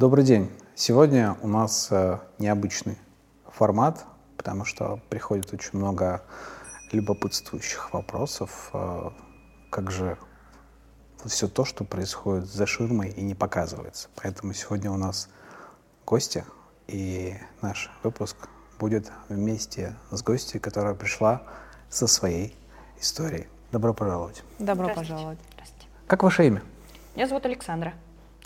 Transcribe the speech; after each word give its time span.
Добрый 0.00 0.22
день. 0.22 0.48
Сегодня 0.76 1.36
у 1.42 1.48
нас 1.48 1.88
э, 1.90 2.20
необычный 2.38 2.96
формат, 3.48 4.06
потому 4.36 4.64
что 4.64 5.00
приходит 5.08 5.52
очень 5.52 5.76
много 5.76 6.22
любопытствующих 6.92 7.92
вопросов. 7.92 8.70
Э, 8.72 9.10
как 9.70 9.90
же 9.90 10.16
все 11.24 11.48
то, 11.48 11.64
что 11.64 11.82
происходит 11.82 12.46
за 12.46 12.64
ширмой 12.64 13.08
и 13.08 13.22
не 13.22 13.34
показывается. 13.34 14.08
Поэтому 14.14 14.52
сегодня 14.52 14.92
у 14.92 14.96
нас 14.96 15.28
гости, 16.06 16.44
и 16.86 17.34
наш 17.60 17.90
выпуск 18.04 18.36
будет 18.78 19.10
вместе 19.28 19.96
с 20.12 20.22
гостью, 20.22 20.60
которая 20.60 20.94
пришла 20.94 21.42
со 21.88 22.06
своей 22.06 22.56
историей. 23.00 23.48
Добро 23.72 23.92
пожаловать. 23.94 24.44
Добро 24.60 24.94
пожаловать. 24.94 25.40
Здравствуйте. 25.54 25.88
Как 26.06 26.22
ваше 26.22 26.46
имя? 26.46 26.62
Меня 27.16 27.26
зовут 27.26 27.46
Александра. 27.46 27.94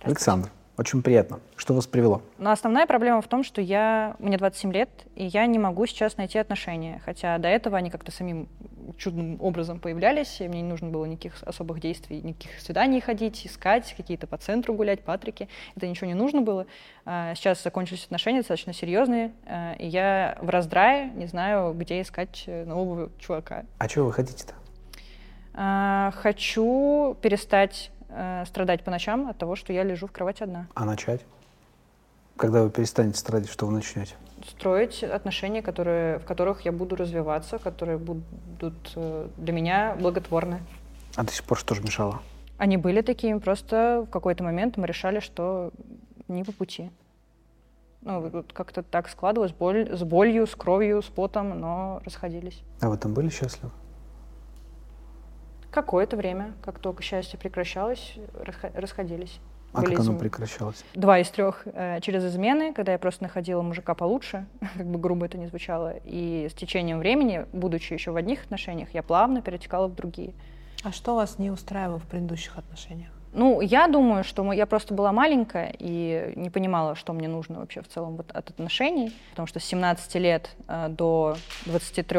Александр. 0.01 0.51
Очень 0.79 1.03
приятно. 1.03 1.41
Что 1.57 1.75
вас 1.75 1.87
привело? 1.87 2.23
Но 2.39 2.51
основная 2.51 2.87
проблема 2.87 3.21
в 3.21 3.29
том, 3.29 3.45
что 3.45 3.61
я, 3.61 4.17
мне 4.19 4.39
27 4.39 4.73
лет, 4.73 4.89
и 5.15 5.27
я 5.27 5.45
не 5.47 5.59
могу 5.59 5.85
сейчас 5.87 6.17
найти 6.17 6.39
отношения. 6.39 7.03
Хотя 7.05 7.37
до 7.39 7.49
этого 7.49 7.77
они 7.77 7.91
как-то 7.91 8.11
самим 8.11 8.49
чудным 8.97 9.37
образом 9.41 9.81
появлялись, 9.81 10.41
и 10.41 10.49
мне 10.49 10.63
не 10.63 10.69
нужно 10.69 10.89
было 10.89 11.05
никаких 11.05 11.43
особых 11.43 11.81
действий, 11.81 12.23
никаких 12.23 12.59
свиданий 12.59 13.01
ходить, 13.01 13.47
искать, 13.47 13.95
какие-то 13.97 14.27
по 14.27 14.39
центру 14.39 14.75
гулять, 14.75 15.03
патрики. 15.03 15.49
Это 15.77 15.87
ничего 15.87 16.07
не 16.07 16.15
нужно 16.15 16.41
было. 16.41 16.67
А, 17.05 17.35
сейчас 17.35 17.63
закончились 17.63 18.05
отношения 18.05 18.39
достаточно 18.39 18.73
серьезные, 18.73 19.33
а, 19.47 19.75
и 19.75 19.87
я 19.87 20.39
в 20.41 20.49
раздрае 20.49 21.11
не 21.11 21.27
знаю, 21.27 21.75
где 21.75 22.01
искать 22.01 22.45
э, 22.47 22.65
нового 22.65 23.11
чувака. 23.19 23.65
А 23.79 23.89
чего 23.89 24.07
вы 24.07 24.13
хотите-то? 24.13 24.55
А, 25.55 26.13
хочу 26.15 27.17
перестать 27.21 27.91
э, 28.15 28.45
страдать 28.47 28.85
по 28.85 28.91
ночам 28.91 29.29
от 29.29 29.39
того, 29.39 29.57
что 29.57 29.73
я 29.73 29.83
лежу 29.83 30.07
в 30.07 30.13
кровати 30.13 30.43
одна. 30.43 30.67
А 30.75 30.85
начать? 30.85 31.23
Когда 32.37 32.63
вы 32.63 32.71
перестанете 32.71 33.19
страдать, 33.19 33.51
что 33.51 33.67
вы 33.67 33.73
начнете? 33.73 34.15
Строить 34.47 35.05
отношения, 35.05 35.63
которые, 35.63 36.19
в 36.19 36.25
которых 36.25 36.63
я 36.63 36.73
буду 36.73 36.97
развиваться, 36.97 37.59
которые 37.59 37.99
будут 37.99 38.93
э, 38.97 39.29
для 39.37 39.53
меня 39.53 39.97
благотворны. 40.01 40.61
А 41.17 41.25
до 41.25 41.33
сих 41.33 41.45
пор 41.45 41.59
что 41.59 41.75
же 41.75 41.83
мешало? 41.83 42.21
Они 42.59 42.77
были 42.77 43.01
такими, 43.03 43.39
просто 43.39 44.05
в 44.07 44.11
какой-то 44.11 44.45
момент 44.45 44.77
мы 44.77 44.87
решали, 44.87 45.21
что 45.21 45.73
не 46.29 46.45
по 46.45 46.53
пути. 46.53 46.91
Ну, 48.01 48.21
вот 48.21 48.53
как-то 48.53 48.83
так 48.83 49.09
складывалось, 49.09 49.53
боль, 49.53 49.89
с 49.97 50.03
болью, 50.03 50.47
с 50.47 50.57
кровью, 50.57 51.03
с 51.03 51.07
потом, 51.07 51.61
но 51.61 52.01
расходились. 52.05 52.63
А 52.81 52.89
вы 52.89 52.99
там 52.99 53.15
были 53.15 53.29
счастливы? 53.29 53.73
Какое-то 55.73 56.17
время, 56.17 56.53
как 56.65 56.79
только 56.79 57.03
счастье 57.03 57.39
прекращалось, 57.39 58.15
расхо- 58.35 58.71
расходились. 58.79 59.41
А 59.73 59.81
Были 59.81 59.95
как 59.95 60.05
оно 60.07 60.19
прекращалось? 60.19 60.85
Два 60.95 61.19
из 61.19 61.31
трех 61.31 61.63
э, 61.65 61.99
через 62.03 62.23
измены, 62.27 62.75
когда 62.75 62.93
я 62.93 62.99
просто 62.99 63.23
находила 63.23 63.63
мужика 63.63 63.95
получше, 63.95 64.45
как 64.77 64.87
бы 64.87 64.99
грубо 64.99 65.25
это 65.27 65.39
ни 65.39 65.47
звучало. 65.47 65.95
И 66.05 66.47
с 66.51 66.55
течением 66.55 66.99
времени, 66.99 67.47
будучи 67.55 67.95
еще 67.95 68.11
в 68.11 68.17
одних 68.17 68.45
отношениях, 68.45 68.91
я 68.93 69.03
плавно 69.03 69.41
перетекала 69.41 69.89
в 69.89 69.95
другие. 69.95 70.35
А 70.85 70.93
что 70.93 71.15
вас 71.15 71.39
не 71.39 71.51
устраивало 71.51 71.99
в 71.99 72.07
предыдущих 72.07 72.59
отношениях? 72.59 73.11
Ну, 73.33 73.63
я 73.63 73.89
думаю, 73.89 74.25
что 74.25 74.45
мы- 74.45 74.55
я 74.55 74.67
просто 74.67 74.93
была 74.93 75.11
маленькая 75.11 75.75
и 75.79 76.35
не 76.37 76.51
понимала, 76.51 76.95
что 76.95 77.15
мне 77.15 77.29
нужно 77.29 77.61
вообще 77.61 77.81
в 77.81 77.89
целом 77.89 78.17
вот 78.19 78.31
от 78.31 78.51
отношений. 78.51 79.11
Потому 79.31 79.47
что 79.47 79.59
с 79.59 79.65
17 79.65 80.17
лет 80.17 80.51
э, 80.69 80.89
до 80.91 81.37
23, 81.65 82.19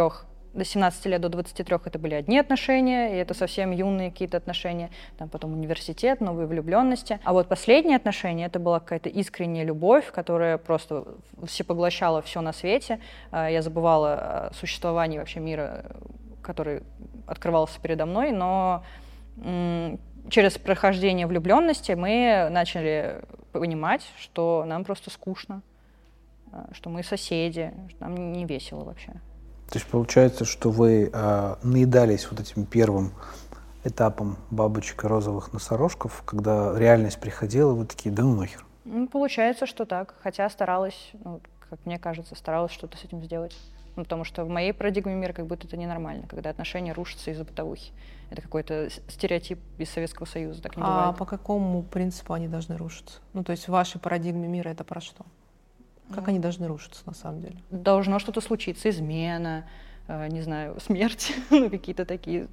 до 0.54 0.64
17 0.64 1.06
лет 1.08 1.22
до 1.22 1.30
23 1.30 1.78
это 1.86 2.00
были 2.00 2.14
одни 2.14 2.38
отношения, 2.40 3.14
и 3.14 3.18
это 3.18 3.34
совсем 3.34 3.72
юные 3.72 4.12
какие-то 4.12 4.38
отношения. 4.38 4.90
Там 5.18 5.30
потом 5.30 5.54
университет, 5.54 6.22
новые 6.22 6.48
влюбленности. 6.48 7.20
А 7.23 7.34
вот 7.34 7.48
последние 7.48 7.98
отношения, 7.98 8.46
это 8.46 8.59
была 8.59 8.80
какая-то 8.80 9.09
искренняя 9.09 9.66
любовь, 9.66 10.12
которая 10.12 10.58
просто 10.58 11.06
всепоглощала 11.46 12.22
все 12.22 12.42
на 12.42 12.54
свете. 12.54 13.00
Э, 13.31 13.48
Я 13.52 13.62
забывала 13.62 14.14
о 14.14 14.54
существовании 14.54 15.18
вообще 15.18 15.40
мира, 15.40 15.86
который 16.42 16.84
открывался 17.25 17.80
передо 17.81 18.06
мной, 18.06 18.31
но 18.31 18.84
через 20.30 20.58
прохождение 20.58 21.25
влюбленности 21.25 21.94
мы 21.94 22.47
начали 22.52 23.22
понимать, 23.52 24.06
что 24.20 24.64
нам 24.66 24.84
просто 24.84 25.09
скучно, 25.09 25.62
а, 26.52 26.70
что 26.74 26.90
мы 26.90 27.03
соседи, 27.03 27.74
что 27.90 28.02
нам 28.02 28.34
не 28.34 28.46
весело 28.46 28.84
вообще. 28.84 29.14
То 29.69 29.79
есть 29.79 29.88
получается, 29.88 30.46
что 30.46 30.69
вы 30.69 31.09
э, 31.12 31.56
наедались 31.63 32.29
вот 32.29 32.40
этим 32.40 32.66
первым 32.66 33.12
этапом 33.84 34.38
бабочек 34.51 35.03
и 35.03 35.07
розовых 35.07 35.51
носорожков, 35.53 36.24
когда 36.25 36.78
реальность 36.78 37.19
приходила, 37.19 37.73
вы 37.73 37.85
такие, 37.85 38.13
да 38.13 38.23
ну 38.23 38.35
нахер. 38.35 38.66
Ну, 38.85 39.07
получается, 39.07 39.66
что 39.66 39.85
так, 39.85 40.16
хотя 40.22 40.50
старалась, 40.50 41.12
ну, 41.23 41.41
как 41.69 41.79
мне 41.85 41.97
кажется, 42.00 42.35
старалась 42.35 42.72
что-то 42.72 42.97
с 42.97 43.03
этим 43.03 43.22
сделать. 43.23 43.56
Ну, 43.96 44.03
потому 44.03 44.23
что 44.23 44.44
в 44.44 44.50
моей 44.50 44.73
парадигме 44.73 45.13
мира 45.13 45.34
как 45.34 45.46
будто 45.46 45.68
это 45.68 45.78
ненормально, 45.78 46.25
когда 46.28 46.50
отношения 46.50 46.94
рушатся 46.94 47.29
из-за 47.31 47.44
бытовухи. 47.44 47.91
Это 48.31 48.41
какой-то 48.41 48.90
стереотип 49.07 49.59
из 49.78 49.90
Советского 49.91 50.25
Союза, 50.25 50.63
так 50.63 50.75
не 50.75 50.81
А 50.84 50.85
бывает. 50.85 51.18
по 51.18 51.25
какому 51.25 51.84
принципу 51.84 52.34
они 52.34 52.47
должны 52.47 52.75
рушиться? 52.75 53.19
Ну, 53.34 53.44
то 53.44 53.52
есть 53.52 53.68
в 53.68 53.72
вашей 53.72 54.02
парадигме 54.02 54.47
мира 54.47 54.69
это 54.69 54.84
про 54.84 55.00
что? 55.00 55.23
Как 56.14 56.28
они 56.28 56.40
должны 56.40 56.68
рушиться 56.68 57.02
на 57.06 57.14
самом 57.14 57.41
деле? 57.41 57.58
Должно 57.72 58.19
что-то 58.19 58.41
случиться, 58.41 58.90
измена, 58.90 59.66
э, 60.08 60.28
не 60.28 60.41
знаю, 60.41 60.80
смерть, 60.86 61.34
ну, 61.50 61.69
какие-то 61.69 62.06
такие 62.06 62.47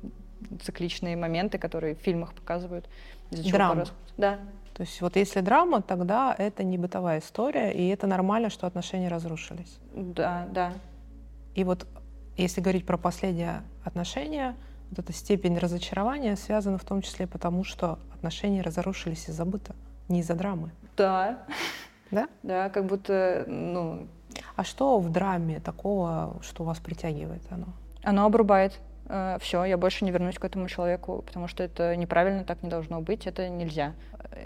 цикличные 0.62 1.16
моменты, 1.16 1.58
которые 1.58 1.94
в 1.94 1.98
фильмах 1.98 2.34
показывают. 2.34 2.88
Драма. 3.30 3.84
Да, 4.16 4.38
То 4.74 4.82
есть 4.82 5.00
вот 5.00 5.16
если 5.16 5.40
драма, 5.40 5.82
тогда 5.82 6.34
это 6.36 6.64
не 6.64 6.78
бытовая 6.78 7.20
история, 7.20 7.72
и 7.72 7.88
это 7.88 8.06
нормально, 8.06 8.50
что 8.50 8.66
отношения 8.66 9.08
разрушились. 9.08 9.78
да, 9.94 10.46
да. 10.50 10.72
И 11.54 11.64
вот 11.64 11.86
если 12.36 12.60
говорить 12.60 12.86
про 12.86 12.96
последние 12.96 13.62
отношения, 13.84 14.56
вот 14.90 14.98
эта 15.00 15.12
степень 15.12 15.58
разочарования 15.58 16.36
связана 16.36 16.78
в 16.78 16.84
том 16.84 17.02
числе 17.02 17.26
потому, 17.26 17.64
что 17.64 17.98
отношения 18.14 18.62
разрушились 18.62 19.28
из-за 19.28 19.44
быта, 19.44 19.74
не 20.08 20.20
из-за 20.20 20.34
драмы. 20.34 20.70
Да, 20.96 21.38
Да? 22.10 22.28
да, 22.42 22.68
как 22.70 22.86
будто, 22.86 23.44
ну, 23.46 24.06
А 24.56 24.64
что 24.64 24.98
в 24.98 25.10
драме 25.10 25.60
такого, 25.60 26.36
что 26.42 26.64
вас 26.64 26.78
притягивает 26.78 27.42
оно? 27.50 27.66
оно 28.02 28.24
обрубает. 28.24 28.80
все, 29.40 29.64
я 29.64 29.76
больше 29.76 30.04
не 30.04 30.10
вернусь 30.10 30.38
к 30.38 30.44
этому 30.44 30.68
человеку, 30.68 31.22
потому 31.26 31.48
что 31.48 31.62
это 31.62 31.94
неправильно, 31.96 32.44
так 32.44 32.62
не 32.62 32.70
должно 32.70 33.00
быть, 33.00 33.26
это 33.26 33.48
нельзя. 33.48 33.94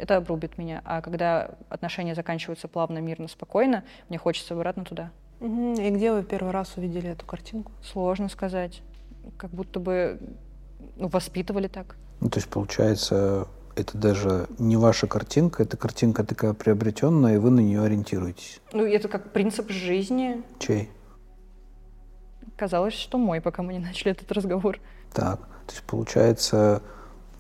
Это 0.01 0.17
обрубит 0.17 0.59
меня. 0.59 0.81
А 0.85 1.01
когда 1.03 1.51
отношения 1.69 2.15
заканчиваются 2.15 2.69
плавно, 2.69 2.99
мирно, 2.99 3.29
спокойно, 3.29 3.85
мне 4.09 4.19
хочется 4.19 4.55
обратно 4.55 4.85
туда. 4.85 5.11
Мгм. 5.41 5.75
И 5.75 5.91
где 5.91 6.13
вы 6.13 6.23
первый 6.23 6.53
раз 6.53 6.77
увидели 6.77 7.11
эту 7.11 7.27
картинку? 7.27 7.73
Сложно 7.83 8.29
сказать. 8.29 8.83
Как 9.37 9.51
будто 9.51 9.79
бы 9.81 10.19
ну, 10.97 11.09
воспитывали 11.09 11.69
так. 11.69 11.97
Ну, 12.21 12.31
то 12.31 12.39
есть 12.39 12.49
получается, 12.49 13.47
это 13.77 13.99
даже 13.99 14.47
не 14.59 14.77
ваша 14.77 15.07
картинка, 15.07 15.63
это 15.63 15.77
картинка 15.77 16.25
такая 16.25 16.53
приобретенная, 16.53 17.35
и 17.35 17.39
вы 17.39 17.51
на 17.51 17.61
нее 17.61 17.83
ориентируетесь. 17.83 18.61
Ну, 18.73 18.85
это 18.85 19.09
как 19.09 19.33
принцип 19.33 19.71
жизни. 19.71 20.43
Чей? 20.59 20.91
Казалось, 22.57 22.95
что 22.95 23.19
мой, 23.19 23.41
пока 23.41 23.63
мы 23.63 23.73
не 23.73 23.81
начали 23.81 24.13
этот 24.13 24.31
разговор. 24.33 24.79
Так, 25.13 25.41
то 25.41 25.73
есть 25.73 25.83
получается, 25.85 26.83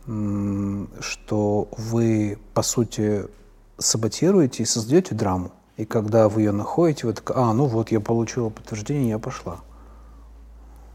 что 0.06 1.68
вы, 1.76 2.38
по 2.52 2.62
сути, 2.62 3.26
саботируете 3.78 4.62
и 4.62 4.66
создаете 4.66 5.14
драму. 5.14 5.52
И 5.76 5.84
когда 5.84 6.28
вы 6.28 6.42
ее 6.42 6.52
находите, 6.52 7.06
вы 7.06 7.14
такая, 7.14 7.38
а, 7.38 7.52
ну 7.52 7.66
вот, 7.66 7.90
я 7.90 8.00
получила 8.00 8.48
подтверждение, 8.48 9.10
я 9.10 9.18
пошла. 9.18 9.60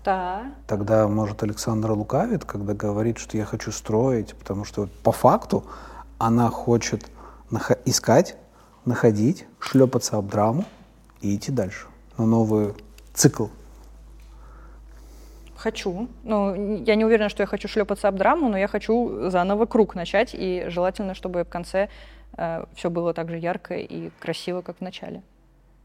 Да. 0.06 0.52
Тогда, 0.68 1.08
может, 1.08 1.44
Александра 1.44 1.94
лукавит, 1.94 2.46
когда 2.46 2.74
говорит, 2.74 3.18
что 3.18 3.38
я 3.38 3.46
хочу 3.46 3.72
строить, 3.72 4.36
потому 4.36 4.66
что 4.66 4.88
по 5.04 5.12
факту 5.12 5.64
она 6.18 6.50
хочет 6.50 7.06
нахо- 7.52 7.80
искать, 7.86 8.38
находить, 8.86 9.46
шлепаться 9.60 10.18
об 10.18 10.28
драму 10.28 10.66
и 11.22 11.36
идти 11.36 11.52
дальше. 11.52 11.88
На 12.18 12.26
новый 12.26 12.74
цикл. 13.14 13.48
Хочу. 15.56 16.08
Ну, 16.24 16.84
я 16.86 16.96
не 16.96 17.04
уверена, 17.04 17.28
что 17.28 17.44
я 17.44 17.48
хочу 17.48 17.68
шлепаться 17.68 18.08
об 18.08 18.16
драму, 18.16 18.48
но 18.48 18.58
я 18.58 18.68
хочу 18.68 19.30
заново 19.30 19.66
круг 19.66 19.96
начать, 19.96 20.32
и 20.34 20.66
желательно, 20.70 21.14
чтобы 21.14 21.44
в 21.44 21.50
конце 21.50 21.90
все 22.74 22.90
было 22.90 23.14
так 23.14 23.30
же 23.30 23.38
ярко 23.38 23.76
и 23.76 24.12
красиво, 24.22 24.62
как 24.62 24.78
в 24.78 24.82
начале 24.82 25.22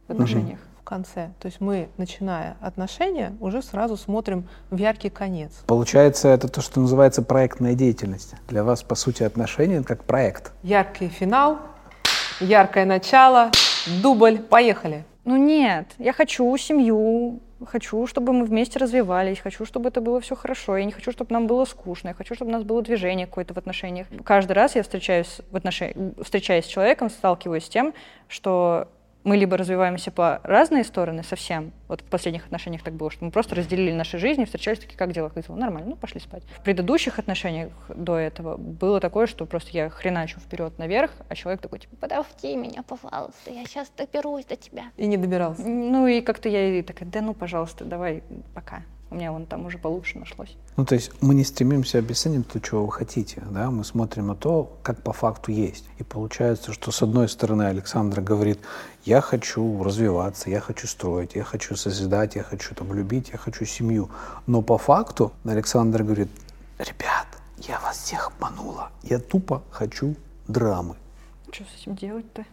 в 0.07 0.13
отношениях. 0.13 0.61
В 0.74 0.74
конце. 0.85 1.31
То 1.41 1.47
есть 1.47 1.61
мы, 1.61 1.89
начиная 1.97 2.57
отношения, 2.61 3.37
уже 3.41 3.63
сразу 3.63 3.97
смотрим 3.97 4.49
в 4.71 4.77
яркий 4.77 5.11
конец. 5.11 5.53
Получается, 5.67 6.29
это 6.29 6.49
то, 6.49 6.61
что 6.61 6.81
называется 6.81 7.23
проектная 7.23 7.75
деятельность. 7.75 8.35
Для 8.49 8.63
вас, 8.63 8.83
по 8.83 8.95
сути, 8.95 9.23
отношения 9.23 9.77
это 9.77 9.87
как 9.87 10.05
проект. 10.05 10.53
Яркий 10.63 11.09
финал, 11.09 11.59
яркое 12.41 12.85
начало, 12.85 13.51
дубль, 14.03 14.39
поехали. 14.39 15.05
Ну 15.25 15.37
нет, 15.37 15.87
я 15.99 16.13
хочу 16.13 16.55
семью, 16.59 17.41
хочу, 17.65 18.07
чтобы 18.07 18.33
мы 18.33 18.45
вместе 18.45 18.79
развивались, 18.79 19.39
хочу, 19.39 19.65
чтобы 19.65 19.89
это 19.89 20.01
было 20.01 20.21
все 20.21 20.37
хорошо, 20.37 20.77
я 20.77 20.85
не 20.85 20.93
хочу, 20.93 21.13
чтобы 21.13 21.33
нам 21.33 21.47
было 21.47 21.65
скучно, 21.65 22.09
я 22.09 22.15
хочу, 22.15 22.35
чтобы 22.35 22.51
у 22.51 22.53
нас 22.53 22.63
было 22.63 22.83
движение 22.83 23.27
какое-то 23.27 23.55
в 23.55 23.57
отношениях. 23.57 24.07
Каждый 24.25 24.53
раз 24.53 24.75
я 24.75 24.83
встречаюсь, 24.83 25.41
в 25.51 25.57
отношениях, 25.57 26.15
встречаясь 26.23 26.65
с 26.65 26.69
человеком, 26.69 27.11
сталкиваюсь 27.11 27.65
с 27.65 27.69
тем, 27.69 27.95
что 28.29 28.89
мы 29.25 29.37
либо 29.37 29.57
развиваемся 29.57 30.11
по 30.11 30.41
разные 30.45 30.85
стороны 30.85 31.23
совсем, 31.23 31.73
вот 31.89 32.03
в 32.03 32.05
последних 32.05 32.45
отношениях 32.45 32.83
так 32.83 32.95
было, 32.95 33.11
что 33.11 33.25
мы 33.25 33.31
просто 33.31 33.55
разделили 33.55 33.93
наши 33.93 34.19
жизни, 34.19 34.45
встречались 34.45 34.79
такие, 34.79 34.97
как 34.97 35.13
дела? 35.13 35.29
Говорит, 35.29 35.49
нормально, 35.49 35.91
ну 35.91 35.97
пошли 35.97 36.21
спать. 36.21 36.45
В 36.59 36.63
предыдущих 36.63 37.19
отношениях 37.19 37.73
до 37.89 38.17
этого 38.17 38.57
было 38.57 39.01
такое, 39.01 39.27
что 39.27 39.47
просто 39.47 39.71
я 39.73 39.89
хреначу 39.89 40.39
вперед 40.41 40.79
наверх, 40.79 41.11
а 41.29 41.35
человек 41.35 41.61
такой, 41.63 41.81
типа, 41.81 41.97
подожди 41.97 42.55
меня, 42.55 42.83
пожалуйста, 42.83 43.51
я 43.51 43.65
сейчас 43.65 43.91
доберусь 43.97 44.45
до 44.45 44.57
тебя. 44.57 44.85
И 44.97 45.07
не 45.07 45.17
добирался. 45.17 45.67
Ну 45.67 46.07
и 46.07 46.21
как-то 46.21 46.49
я 46.49 46.79
и 46.79 46.83
такая, 46.83 47.09
да 47.09 47.21
ну, 47.23 47.35
пожалуйста, 47.35 47.85
давай, 47.85 48.23
пока 48.55 48.83
у 49.11 49.17
меня 49.17 49.33
вон 49.33 49.47
там 49.47 49.67
уже 49.67 49.79
получше 49.79 50.19
нашлось. 50.19 50.57
Ну, 50.77 50.85
то 50.85 50.95
есть 50.95 51.13
мы 51.23 51.35
не 51.35 51.45
стремимся 51.45 51.99
обесценить 51.99 52.49
то, 52.49 52.61
чего 52.61 52.87
вы 52.87 52.93
хотите, 52.93 53.43
да, 53.51 53.71
мы 53.71 53.85
смотрим 53.85 54.27
на 54.27 54.35
то, 54.35 54.77
как 54.83 55.03
по 55.03 55.13
факту 55.13 55.53
есть. 55.53 55.85
И 55.99 56.03
получается, 56.03 56.73
что 56.73 56.91
с 56.91 57.03
одной 57.03 57.29
стороны 57.29 57.65
Александра 57.65 58.21
говорит, 58.21 58.59
я 59.05 59.21
хочу 59.21 59.83
развиваться, 59.83 60.51
я 60.51 60.61
хочу 60.61 60.87
строить, 60.87 61.35
я 61.35 61.45
хочу 61.45 61.77
созидать, 61.77 62.35
я 62.35 62.43
хочу 62.43 62.75
там 62.75 62.93
любить, 62.93 63.31
я 63.31 63.39
хочу 63.39 63.65
семью. 63.65 64.11
Но 64.47 64.63
по 64.63 64.79
факту 64.79 65.33
Александр 65.45 66.03
говорит, 66.03 66.29
ребят, 66.79 67.27
я 67.59 67.79
вас 67.81 67.99
всех 67.99 68.29
обманула, 68.29 68.91
я 69.03 69.19
тупо 69.21 69.63
хочу 69.71 70.17
драмы. 70.49 70.97
Что 71.53 71.65
с 71.65 71.83
этим 71.83 71.95
делать-то? 71.95 72.45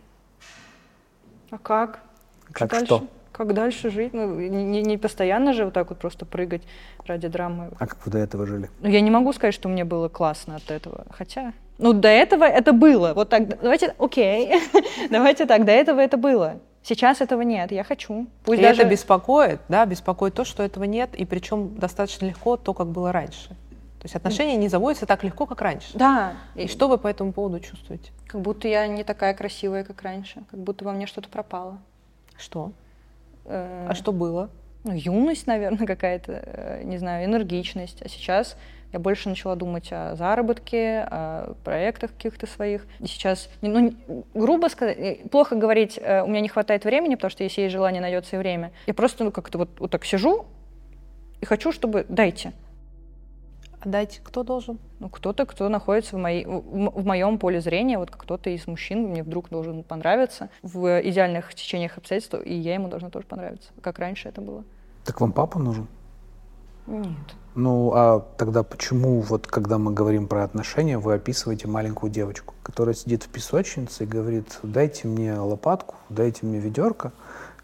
А 1.49 1.57
как? 1.57 2.03
Как 2.51 2.69
дальше? 2.69 2.85
что? 2.85 3.07
Как 3.31 3.53
дальше 3.53 3.89
жить? 3.89 4.13
Ну, 4.13 4.39
не, 4.39 4.81
не 4.81 4.97
постоянно 4.97 5.53
же 5.53 5.65
вот 5.65 5.73
так 5.73 5.89
вот 5.89 5.99
просто 5.99 6.25
прыгать 6.25 6.63
ради 7.05 7.27
драмы. 7.27 7.71
А 7.79 7.87
как 7.87 8.05
вы 8.05 8.11
до 8.11 8.17
этого 8.17 8.45
жили? 8.45 8.69
Ну, 8.81 8.89
я 8.89 9.01
не 9.01 9.11
могу 9.11 9.31
сказать, 9.33 9.53
что 9.53 9.69
мне 9.69 9.85
было 9.85 10.09
классно 10.09 10.57
от 10.57 10.69
этого. 10.69 11.05
Хотя, 11.11 11.53
ну, 11.77 11.93
до 11.93 12.09
этого 12.09 12.43
это 12.43 12.73
было. 12.73 13.13
Вот 13.13 13.29
так, 13.29 13.61
давайте, 13.61 13.95
окей, 13.97 14.53
давайте 15.09 15.45
так, 15.45 15.65
до 15.65 15.71
этого 15.71 15.99
это 15.99 16.17
было. 16.17 16.59
Сейчас 16.83 17.21
этого 17.21 17.41
нет, 17.41 17.71
я 17.71 17.83
хочу. 17.83 18.27
Пусть 18.43 18.59
и 18.59 18.63
даже... 18.63 18.81
это 18.81 18.89
беспокоит, 18.89 19.61
да, 19.69 19.85
беспокоит 19.85 20.33
то, 20.33 20.43
что 20.43 20.63
этого 20.63 20.83
нет, 20.83 21.15
и 21.15 21.25
причем 21.25 21.75
достаточно 21.75 22.25
легко 22.25 22.57
то, 22.57 22.73
как 22.73 22.87
было 22.87 23.11
раньше. 23.11 23.49
То 24.01 24.05
есть 24.05 24.15
отношения 24.15 24.57
не 24.57 24.67
заводятся 24.67 25.05
так 25.05 25.23
легко, 25.23 25.45
как 25.45 25.61
раньше. 25.61 25.89
Да. 25.93 26.33
И 26.55 26.67
что 26.67 26.87
вы 26.87 26.97
по 26.97 27.07
этому 27.07 27.33
поводу 27.33 27.59
чувствуете? 27.59 28.11
Как 28.25 28.41
будто 28.41 28.67
я 28.67 28.87
не 28.87 29.03
такая 29.03 29.35
красивая, 29.35 29.83
как 29.83 30.01
раньше. 30.01 30.43
Как 30.49 30.59
будто 30.59 30.83
во 30.85 30.91
мне 30.91 31.05
что-то 31.05 31.29
пропало. 31.29 31.77
Что? 32.35 32.71
Э, 33.45 33.87
а 33.89 33.95
что 33.95 34.11
было? 34.11 34.49
Ну, 34.83 34.93
юность, 34.93 35.47
наверное, 35.47 35.85
какая-то, 35.87 36.41
э, 36.43 36.83
не 36.83 36.97
знаю, 36.97 37.25
энергичность. 37.25 38.01
А 38.01 38.09
сейчас 38.09 38.57
я 38.91 38.99
больше 38.99 39.29
начала 39.29 39.55
думать 39.55 39.89
о 39.91 40.15
заработке, 40.15 41.07
о 41.09 41.53
проектах 41.63 42.11
каких-то 42.11 42.47
своих. 42.47 42.85
И 42.99 43.07
сейчас, 43.07 43.49
ну, 43.61 43.93
грубо 44.33 44.67
сказать, 44.67 44.97
э, 44.97 45.15
плохо 45.29 45.55
говорить, 45.55 45.97
у 45.97 46.27
меня 46.27 46.41
не 46.41 46.49
хватает 46.49 46.83
времени, 46.83 47.15
потому 47.15 47.31
что 47.31 47.43
если 47.43 47.61
есть 47.61 47.73
желание, 47.73 48.01
найдется 48.01 48.35
и 48.35 48.39
время. 48.39 48.71
Я 48.87 48.93
просто 48.93 49.23
ну, 49.23 49.31
как-то 49.31 49.59
вот, 49.59 49.69
вот 49.79 49.91
так 49.91 50.05
сижу 50.05 50.45
и 51.39 51.45
хочу, 51.45 51.71
чтобы 51.71 52.05
дайте. 52.09 52.53
Дайте 53.83 54.21
кто 54.23 54.43
должен? 54.43 54.79
Ну, 54.99 55.09
кто-то, 55.09 55.45
кто 55.45 55.67
находится 55.69 56.15
в, 56.15 56.19
моей, 56.19 56.45
в 56.45 57.05
моем 57.05 57.39
поле 57.39 57.61
зрения, 57.61 57.97
вот 57.97 58.11
кто-то 58.11 58.49
из 58.49 58.67
мужчин 58.67 59.07
мне 59.07 59.23
вдруг 59.23 59.49
должен 59.49 59.83
понравиться 59.83 60.49
в 60.61 61.01
идеальных 61.01 61.53
течениях 61.55 61.97
обстоятельств, 61.97 62.35
и 62.45 62.53
я 62.53 62.75
ему 62.75 62.89
должна 62.89 63.09
тоже 63.09 63.25
понравиться, 63.25 63.71
как 63.81 63.99
раньше 63.99 64.29
это 64.29 64.41
было. 64.41 64.63
Так 65.03 65.19
вам 65.19 65.31
папа 65.31 65.57
нужен? 65.57 65.87
Нет. 66.87 67.07
Ну, 67.55 67.91
а 67.93 68.19
тогда 68.37 68.63
почему, 68.63 69.19
вот 69.21 69.47
когда 69.47 69.77
мы 69.77 69.91
говорим 69.91 70.27
про 70.27 70.43
отношения, 70.43 70.97
вы 70.97 71.15
описываете 71.15 71.67
маленькую 71.67 72.11
девочку, 72.11 72.53
которая 72.63 72.95
сидит 72.95 73.23
в 73.23 73.29
песочнице 73.29 74.03
и 74.03 74.07
говорит, 74.07 74.59
дайте 74.63 75.07
мне 75.07 75.33
лопатку, 75.33 75.95
дайте 76.09 76.45
мне 76.45 76.59
ведерко, 76.59 77.11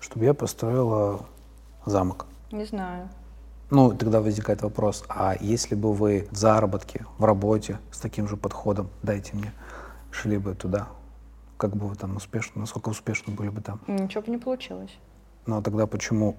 чтобы 0.02 0.26
я 0.26 0.34
построила 0.34 1.22
замок? 1.86 2.26
Не 2.52 2.66
знаю. 2.66 3.10
Ну, 3.70 3.94
тогда 3.94 4.22
возникает 4.22 4.62
вопрос, 4.62 5.04
а 5.10 5.36
если 5.40 5.76
бы 5.76 5.94
вы 5.94 6.28
в 6.32 6.38
заработке, 6.38 7.06
в 7.18 7.26
работе 7.26 7.80
с 7.92 8.00
таким 8.00 8.28
же 8.28 8.38
подходом, 8.38 8.90
дайте 9.04 9.36
мне, 9.36 9.52
шли 10.10 10.38
бы 10.38 10.56
туда, 10.56 10.88
как 11.58 11.76
бы 11.76 11.88
вы 11.88 11.96
там 11.96 12.16
успешно, 12.16 12.62
насколько 12.62 12.90
успешно 12.90 13.34
были 13.34 13.50
бы 13.50 13.62
там? 13.62 13.82
Ничего 13.88 14.22
бы 14.22 14.32
не 14.32 14.38
получилось. 14.38 14.98
Ну, 15.46 15.58
а 15.58 15.62
тогда 15.62 15.86
почему 15.86 16.38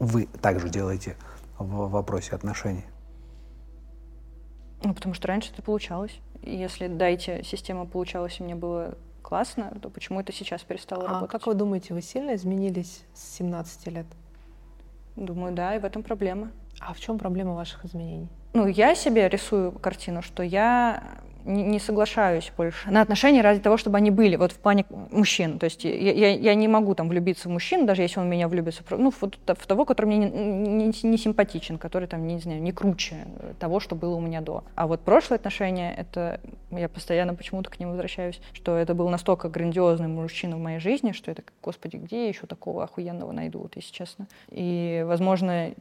вы 0.00 0.26
также 0.26 0.68
делаете 0.68 1.16
в 1.58 1.90
вопросе 1.90 2.34
отношений? 2.34 2.84
Ну, 4.82 4.94
потому 4.94 5.14
что 5.14 5.28
раньше 5.28 5.52
это 5.52 5.62
получалось. 5.62 6.18
И 6.42 6.56
если 6.56 6.88
дайте 6.88 7.42
система 7.44 7.86
получалась, 7.86 8.40
и 8.40 8.42
мне 8.42 8.54
было 8.54 8.96
классно, 9.22 9.76
то 9.80 9.90
почему 9.90 10.20
это 10.20 10.32
сейчас 10.32 10.62
перестало 10.62 11.04
а 11.04 11.08
работать? 11.08 11.30
как 11.30 11.46
вы 11.46 11.54
думаете, 11.54 11.94
вы 11.94 12.02
сильно 12.02 12.34
изменились 12.34 13.04
с 13.14 13.36
17 13.36 13.86
лет? 13.88 14.06
Думаю, 15.18 15.52
да, 15.52 15.74
и 15.74 15.80
в 15.80 15.84
этом 15.84 16.02
проблема. 16.02 16.52
А 16.80 16.94
в 16.94 17.00
чем 17.00 17.18
проблема 17.18 17.54
ваших 17.54 17.84
изменений? 17.84 18.28
Ну, 18.54 18.66
я 18.68 18.94
себе 18.94 19.28
рисую 19.28 19.72
картину, 19.72 20.22
что 20.22 20.44
я 20.44 21.02
не, 21.48 21.78
соглашаюсь 21.80 22.52
больше 22.56 22.90
на 22.90 23.00
отношения 23.00 23.40
ради 23.40 23.60
того, 23.60 23.76
чтобы 23.76 23.96
они 23.96 24.10
были, 24.10 24.36
вот 24.36 24.52
в 24.52 24.58
плане 24.58 24.84
мужчин. 25.10 25.58
То 25.58 25.64
есть 25.64 25.84
я, 25.84 25.90
я, 25.90 26.34
я 26.34 26.54
не 26.54 26.68
могу 26.68 26.94
там 26.94 27.08
влюбиться 27.08 27.48
в 27.48 27.52
мужчину, 27.52 27.86
даже 27.86 28.02
если 28.02 28.20
он 28.20 28.28
меня 28.28 28.48
влюбится, 28.48 28.82
ну, 28.90 29.10
в, 29.10 29.22
в 29.22 29.66
того, 29.66 29.84
который 29.84 30.06
мне 30.06 30.18
не, 30.18 30.28
не, 30.28 30.92
не 31.02 31.18
симпатичен, 31.18 31.78
который 31.78 32.06
там, 32.06 32.26
не 32.26 32.38
знаю, 32.38 32.60
не 32.60 32.72
круче 32.72 33.26
того, 33.58 33.80
что 33.80 33.96
было 33.96 34.14
у 34.16 34.20
меня 34.20 34.40
до. 34.40 34.64
А 34.74 34.86
вот 34.86 35.00
прошлые 35.00 35.36
отношения, 35.36 35.94
это, 35.94 36.40
я 36.70 36.88
постоянно 36.88 37.34
почему-то 37.34 37.70
к 37.70 37.80
ним 37.80 37.90
возвращаюсь, 37.90 38.40
что 38.52 38.76
это 38.76 38.94
был 38.94 39.08
настолько 39.08 39.48
грандиозный 39.48 40.08
мужчина 40.08 40.56
в 40.56 40.60
моей 40.60 40.80
жизни, 40.80 41.12
что 41.12 41.30
это, 41.30 41.42
господи, 41.62 41.96
где 41.96 42.24
я 42.24 42.28
еще 42.28 42.46
такого 42.46 42.84
охуенного 42.84 43.32
найду, 43.32 43.60
вот, 43.60 43.76
если 43.76 43.92
честно. 43.92 44.26
И, 44.50 45.02
возможно, 45.06 45.72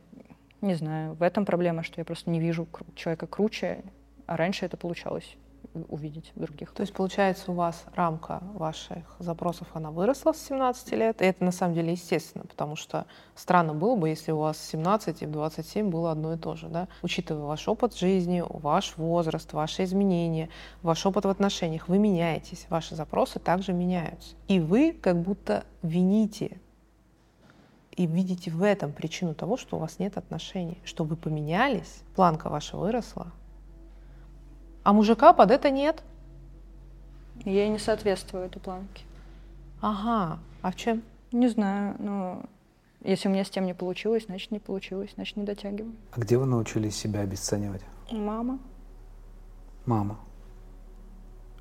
не 0.62 0.76
знаю, 0.76 1.14
в 1.16 1.24
этом 1.24 1.46
проблема, 1.46 1.84
что 1.84 2.00
я 2.00 2.06
просто 2.06 2.30
не 2.30 2.40
вижу 2.40 2.68
человека 2.96 3.28
круче, 3.28 3.84
а 4.26 4.38
раньше 4.38 4.66
это 4.66 4.78
получалось 4.78 5.36
увидеть 5.74 6.32
других. 6.36 6.72
То 6.72 6.82
есть, 6.82 6.94
получается, 6.94 7.52
у 7.52 7.56
вас 7.56 7.86
рамка 7.96 8.42
ваших 8.54 9.16
запросов, 9.20 9.68
она 9.74 9.92
выросла 9.92 10.34
с 10.34 10.42
17 10.48 10.92
лет, 10.94 11.22
и 11.22 11.26
это 11.26 11.44
на 11.44 11.52
самом 11.52 11.74
деле 11.76 11.92
естественно, 11.92 12.46
потому 12.46 12.76
что 12.76 13.06
странно 13.36 13.74
было 13.74 13.96
бы, 13.96 14.10
если 14.10 14.32
у 14.32 14.40
вас 14.40 14.58
17 14.58 15.22
и 15.22 15.26
в 15.26 15.32
27 15.32 15.90
было 15.90 16.12
одно 16.12 16.34
и 16.34 16.38
то 16.38 16.56
же, 16.56 16.68
да? 16.68 16.88
Учитывая 17.02 17.44
ваш 17.44 17.68
опыт 17.68 17.96
жизни, 17.96 18.44
ваш 18.48 18.98
возраст, 18.98 19.52
ваши 19.54 19.84
изменения, 19.84 20.50
ваш 20.82 21.06
опыт 21.06 21.26
в 21.26 21.30
отношениях, 21.30 21.88
вы 21.88 21.98
меняетесь, 21.98 22.68
ваши 22.70 22.96
запросы 22.96 23.40
также 23.40 23.74
меняются. 23.74 24.36
И 24.48 24.60
вы 24.60 24.94
как 24.94 25.22
будто 25.22 25.64
вините 25.82 26.60
и 27.98 28.06
видите 28.06 28.52
в 28.52 28.62
этом 28.62 28.94
причину 28.94 29.34
того, 29.34 29.58
что 29.58 29.78
у 29.78 29.80
вас 29.80 30.00
нет 30.00 30.18
отношений, 30.18 30.78
что 30.86 31.04
вы 31.04 31.16
поменялись, 31.16 32.04
планка 32.16 32.50
ваша 32.50 32.78
выросла, 32.78 33.34
а 34.88 34.94
мужика 34.94 35.34
под 35.34 35.52
это 35.52 35.70
нет. 35.70 36.02
Я 37.44 37.68
не 37.68 37.78
соответствую 37.78 38.46
этой 38.46 38.62
планке. 38.62 39.04
Ага. 39.82 40.40
А 40.62 40.72
в 40.72 40.78
чем? 40.78 41.04
Не 41.34 41.50
знаю. 41.50 41.98
Но 42.00 42.44
если 43.04 43.28
у 43.28 43.32
меня 43.34 43.44
с 43.44 43.50
тем 43.50 43.66
не 43.66 43.74
получилось, 43.74 44.28
значит 44.28 44.50
не 44.50 44.60
получилось, 44.60 45.12
значит 45.16 45.36
не 45.36 45.44
дотягиваю. 45.44 45.94
А 46.14 46.22
где 46.22 46.38
вы 46.38 46.46
научились 46.46 46.96
себя 46.96 47.20
обесценивать? 47.20 47.82
Мама. 48.14 48.60
Мама. 49.86 50.20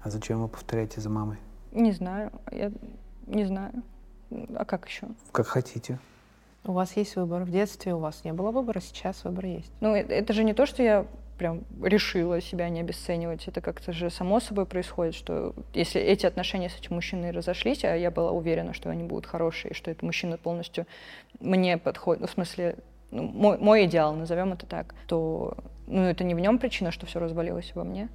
А 0.02 0.10
зачем 0.10 0.40
вы 0.40 0.46
повторяете 0.46 1.00
за 1.00 1.10
мамой? 1.10 1.38
Не 1.72 1.90
знаю. 1.90 2.30
Я 2.52 2.70
не 3.26 3.44
знаю. 3.44 3.72
А 4.54 4.64
как 4.64 4.86
еще? 4.86 5.08
Как 5.32 5.48
хотите. 5.48 5.98
У 6.62 6.70
вас 6.70 6.96
есть 6.96 7.16
выбор. 7.16 7.42
В 7.42 7.50
детстве 7.50 7.92
у 7.92 7.98
вас 7.98 8.22
не 8.22 8.32
было 8.32 8.52
выбора, 8.52 8.78
сейчас 8.78 9.24
выбор 9.24 9.46
есть. 9.46 9.72
Ну, 9.80 9.96
это 9.96 10.32
же 10.32 10.44
не 10.44 10.54
то, 10.54 10.64
что 10.64 10.84
я 10.84 11.06
прям 11.36 11.64
решила 11.82 12.40
себя 12.40 12.68
не 12.68 12.80
обесценивать. 12.80 13.46
Это 13.48 13.60
как-то 13.60 13.92
же 13.92 14.10
само 14.10 14.40
собой 14.40 14.66
происходит, 14.66 15.14
что 15.14 15.54
если 15.74 16.00
эти 16.00 16.26
отношения 16.26 16.68
с 16.68 16.76
этим 16.78 16.94
мужчиной 16.94 17.30
разошлись, 17.30 17.84
а 17.84 17.94
я 17.94 18.10
была 18.10 18.30
уверена, 18.30 18.72
что 18.74 18.90
они 18.90 19.04
будут 19.04 19.26
хорошие, 19.26 19.74
что 19.74 19.90
этот 19.90 20.02
мужчина 20.02 20.38
полностью 20.38 20.86
мне 21.40 21.78
подходит, 21.78 22.22
ну, 22.22 22.26
в 22.26 22.30
смысле, 22.30 22.76
ну, 23.10 23.22
мой, 23.22 23.58
мой 23.58 23.84
идеал, 23.86 24.14
назовем 24.14 24.52
это 24.52 24.66
так, 24.66 24.94
то 25.06 25.56
ну, 25.86 26.02
это 26.02 26.24
не 26.24 26.34
в 26.34 26.40
нем 26.40 26.58
причина, 26.58 26.90
что 26.90 27.06
все 27.06 27.20
развалилось 27.20 27.72
во 27.74 27.84
мне. 27.84 28.08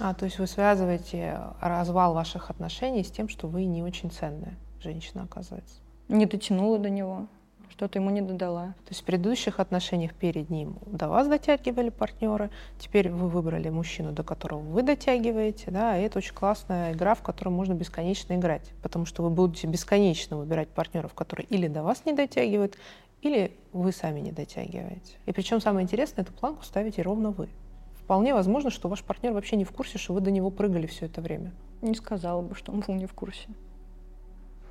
А, 0.00 0.14
то 0.14 0.26
есть 0.26 0.38
вы 0.38 0.46
связываете 0.46 1.38
развал 1.60 2.14
ваших 2.14 2.50
отношений 2.50 3.02
с 3.02 3.10
тем, 3.10 3.28
что 3.28 3.48
вы 3.48 3.64
не 3.64 3.82
очень 3.82 4.10
ценная 4.10 4.56
женщина, 4.80 5.24
оказывается? 5.24 5.80
Не 6.08 6.26
дотянула 6.26 6.78
до 6.78 6.90
него 6.90 7.26
что-то 7.70 7.98
ему 7.98 8.10
не 8.10 8.20
додала. 8.20 8.74
То 8.84 8.90
есть 8.90 9.02
в 9.02 9.04
предыдущих 9.04 9.60
отношениях 9.60 10.14
перед 10.14 10.50
ним 10.50 10.76
до 10.86 11.08
вас 11.08 11.28
дотягивали 11.28 11.90
партнеры, 11.90 12.50
теперь 12.78 13.10
вы 13.10 13.28
выбрали 13.28 13.68
мужчину, 13.70 14.12
до 14.12 14.22
которого 14.22 14.60
вы 14.60 14.82
дотягиваете, 14.82 15.70
да, 15.70 15.98
и 15.98 16.02
это 16.02 16.18
очень 16.18 16.34
классная 16.34 16.92
игра, 16.92 17.14
в 17.14 17.22
которой 17.22 17.50
можно 17.50 17.74
бесконечно 17.74 18.34
играть, 18.34 18.72
потому 18.82 19.06
что 19.06 19.22
вы 19.22 19.30
будете 19.30 19.66
бесконечно 19.66 20.36
выбирать 20.36 20.68
партнеров, 20.68 21.14
которые 21.14 21.46
или 21.46 21.68
до 21.68 21.82
вас 21.82 22.04
не 22.04 22.12
дотягивают, 22.12 22.76
или 23.22 23.56
вы 23.72 23.92
сами 23.92 24.20
не 24.20 24.32
дотягиваете. 24.32 25.14
И 25.26 25.32
причем 25.32 25.60
самое 25.60 25.84
интересное, 25.84 26.22
эту 26.22 26.32
планку 26.32 26.64
ставите 26.64 27.02
ровно 27.02 27.30
вы. 27.30 27.48
Вполне 27.96 28.32
возможно, 28.32 28.70
что 28.70 28.88
ваш 28.88 29.02
партнер 29.02 29.32
вообще 29.32 29.56
не 29.56 29.64
в 29.64 29.70
курсе, 29.70 29.98
что 29.98 30.14
вы 30.14 30.20
до 30.20 30.30
него 30.30 30.50
прыгали 30.50 30.86
все 30.86 31.06
это 31.06 31.20
время. 31.20 31.52
Не 31.82 31.94
сказала 31.94 32.40
бы, 32.40 32.54
что 32.54 32.72
он 32.72 32.80
был 32.80 32.94
не 32.94 33.06
в 33.06 33.12
курсе. 33.12 33.48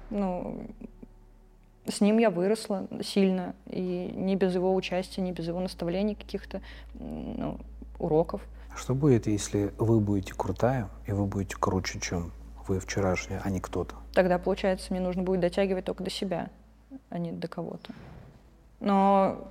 Ну, 0.10 0.66
с 1.88 2.02
ним 2.02 2.18
я 2.18 2.30
выросла 2.30 2.88
сильно, 3.02 3.56
и 3.66 4.12
не 4.16 4.36
без 4.36 4.56
его 4.56 4.74
участия, 4.74 5.22
не 5.22 5.32
без 5.32 5.48
его 5.48 5.60
наставлений 5.60 6.16
каких-то, 6.16 6.62
ну, 6.94 7.60
уроков. 8.00 8.42
Что 8.76 8.94
будет, 8.94 9.28
если 9.28 9.74
вы 9.78 10.00
будете 10.00 10.34
крутая, 10.34 10.90
и 11.08 11.12
вы 11.12 11.26
будете 11.26 11.56
круче, 11.58 12.00
чем 12.00 12.32
вы 12.68 12.80
вчерашняя, 12.80 13.42
а 13.44 13.50
не 13.50 13.60
кто-то? 13.60 13.96
Тогда, 14.14 14.38
получается, 14.38 14.88
мне 14.92 15.00
нужно 15.00 15.24
будет 15.24 15.40
дотягивать 15.42 15.86
только 15.86 16.04
до 16.04 16.10
себя, 16.10 16.50
а 17.10 17.18
не 17.18 17.32
до 17.32 17.48
кого-то. 17.48 17.94
Но 18.80 19.48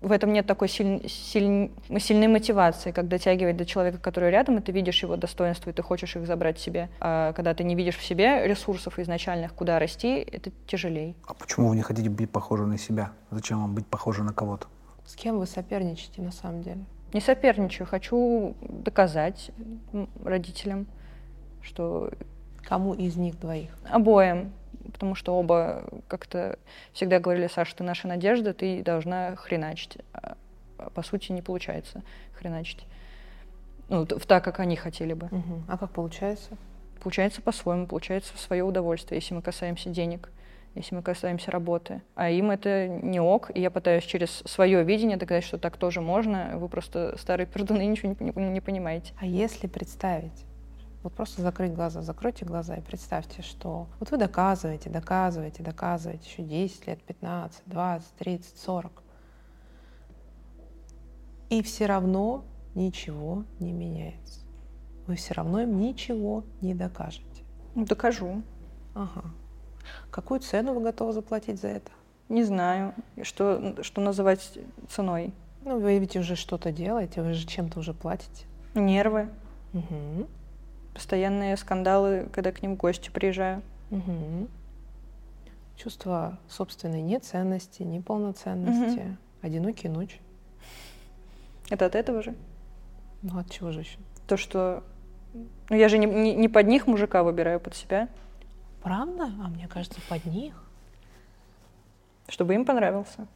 в 0.00 0.12
этом 0.12 0.32
нет 0.32 0.46
такой 0.46 0.68
силь, 0.68 1.06
силь, 1.08 1.70
сильной 1.98 2.28
мотивации, 2.28 2.90
как 2.90 3.08
дотягивать 3.08 3.56
до 3.56 3.66
человека, 3.66 3.98
который 3.98 4.30
рядом, 4.30 4.58
и 4.58 4.62
ты 4.62 4.72
видишь 4.72 5.02
его 5.02 5.16
достоинства, 5.16 5.70
и 5.70 5.72
ты 5.72 5.82
хочешь 5.82 6.16
их 6.16 6.26
забрать 6.26 6.58
себе. 6.58 6.88
А 7.00 7.32
когда 7.34 7.54
ты 7.54 7.64
не 7.64 7.74
видишь 7.74 7.96
в 7.96 8.02
себе 8.02 8.46
ресурсов 8.46 8.98
изначальных, 8.98 9.54
куда 9.54 9.78
расти, 9.78 10.16
это 10.18 10.50
тяжелее. 10.66 11.14
А 11.26 11.34
почему 11.34 11.68
вы 11.68 11.76
не 11.76 11.82
хотите 11.82 12.08
быть 12.08 12.30
похожи 12.30 12.64
на 12.66 12.78
себя? 12.78 13.12
Зачем 13.30 13.60
вам 13.60 13.74
быть 13.74 13.86
похожи 13.86 14.22
на 14.22 14.32
кого-то? 14.32 14.66
С 15.06 15.14
кем 15.14 15.38
вы 15.38 15.46
соперничаете 15.46 16.22
на 16.22 16.32
самом 16.32 16.62
деле? 16.62 16.84
Не 17.12 17.20
соперничаю, 17.20 17.86
хочу 17.86 18.54
доказать 18.62 19.50
родителям, 20.24 20.86
что... 21.62 22.10
Кому 22.62 22.92
из 22.92 23.16
них 23.16 23.40
двоих? 23.40 23.70
Обоим 23.88 24.52
потому 24.92 25.14
что 25.14 25.34
оба 25.34 25.84
как-то 26.08 26.58
всегда 26.92 27.18
говорили, 27.18 27.48
Саша, 27.48 27.76
ты 27.76 27.84
наша 27.84 28.08
надежда, 28.08 28.54
ты 28.54 28.82
должна 28.82 29.36
хреначить. 29.36 29.98
А, 30.12 30.36
по 30.94 31.02
сути 31.02 31.32
не 31.32 31.42
получается 31.42 32.02
хреначить. 32.34 32.86
Ну, 33.88 34.04
в 34.04 34.26
так, 34.26 34.44
как 34.44 34.60
они 34.60 34.76
хотели 34.76 35.12
бы. 35.12 35.26
Угу. 35.26 35.62
А 35.68 35.78
как 35.78 35.90
получается? 35.90 36.56
Получается 37.02 37.42
по-своему, 37.42 37.86
получается 37.86 38.34
в 38.34 38.40
свое 38.40 38.62
удовольствие, 38.62 39.18
если 39.18 39.34
мы 39.34 39.42
касаемся 39.42 39.88
денег, 39.88 40.30
если 40.74 40.94
мы 40.94 41.02
касаемся 41.02 41.50
работы. 41.50 42.02
А 42.14 42.30
им 42.30 42.50
это 42.50 42.86
не 42.86 43.20
ок, 43.20 43.50
и 43.54 43.60
я 43.60 43.70
пытаюсь 43.70 44.04
через 44.04 44.30
свое 44.46 44.84
видение 44.84 45.16
доказать, 45.16 45.44
что 45.44 45.58
так 45.58 45.76
тоже 45.76 46.00
можно. 46.00 46.52
Вы 46.54 46.68
просто 46.68 47.16
старые 47.18 47.46
пердуны 47.46 47.84
ничего 47.86 48.14
не, 48.20 48.30
не, 48.30 48.50
не 48.50 48.60
понимаете. 48.60 49.12
А 49.18 49.26
если 49.26 49.66
представить, 49.66 50.44
вот 51.02 51.14
просто 51.14 51.40
закрыть 51.42 51.72
глаза, 51.72 52.02
закройте 52.02 52.44
глаза 52.44 52.76
и 52.76 52.80
представьте, 52.82 53.42
что 53.42 53.88
вот 53.98 54.10
вы 54.10 54.18
доказываете, 54.18 54.90
доказываете, 54.90 55.62
доказываете 55.62 56.28
еще 56.28 56.42
10 56.42 56.86
лет, 56.86 57.02
15, 57.02 57.62
20, 57.66 58.14
30, 58.18 58.58
40. 58.58 59.02
И 61.48 61.62
все 61.62 61.86
равно 61.86 62.44
ничего 62.74 63.44
не 63.58 63.72
меняется. 63.72 64.40
Вы 65.06 65.16
все 65.16 65.34
равно 65.34 65.62
им 65.62 65.80
ничего 65.80 66.44
не 66.60 66.74
докажете. 66.74 67.24
Ну, 67.74 67.86
докажу. 67.86 68.42
Ага. 68.94 69.24
Какую 70.10 70.40
цену 70.40 70.74
вы 70.74 70.82
готовы 70.82 71.12
заплатить 71.12 71.60
за 71.60 71.68
это? 71.68 71.90
Не 72.28 72.44
знаю, 72.44 72.94
что, 73.22 73.82
что 73.82 74.00
называть 74.00 74.58
ценой. 74.88 75.32
Ну, 75.64 75.80
вы 75.80 75.98
ведь 75.98 76.16
уже 76.16 76.36
что-то 76.36 76.70
делаете, 76.72 77.22
вы 77.22 77.32
же 77.32 77.46
чем-то 77.46 77.80
уже 77.80 77.94
платите. 77.94 78.44
Нервы. 78.74 79.28
Угу. 79.72 80.28
Постоянные 80.94 81.56
скандалы, 81.56 82.28
когда 82.32 82.52
к 82.52 82.62
ним 82.62 82.74
гости 82.74 83.10
приезжаю. 83.10 83.62
Угу. 83.90 84.48
Чувство 85.76 86.38
собственной 86.48 87.00
неценности, 87.00 87.82
неполноценности, 87.82 89.00
угу. 89.00 89.16
одинокие 89.42 89.90
ночи. 89.90 90.20
Это 91.70 91.86
от 91.86 91.94
этого 91.94 92.22
же? 92.22 92.34
Ну, 93.22 93.38
от 93.38 93.50
чего 93.50 93.70
же 93.70 93.80
еще? 93.80 93.98
То, 94.26 94.36
что... 94.36 94.82
Ну, 95.32 95.76
я 95.76 95.88
же 95.88 95.98
не, 95.98 96.06
не, 96.06 96.34
не 96.34 96.48
под 96.48 96.66
них 96.66 96.86
мужика 96.86 97.22
выбираю, 97.22 97.60
под 97.60 97.74
себя. 97.76 98.08
Правда? 98.82 99.24
А 99.24 99.48
мне 99.48 99.68
кажется, 99.68 100.00
под 100.08 100.24
них. 100.24 100.62
Чтобы 102.28 102.54
им 102.54 102.64
понравился. 102.64 103.26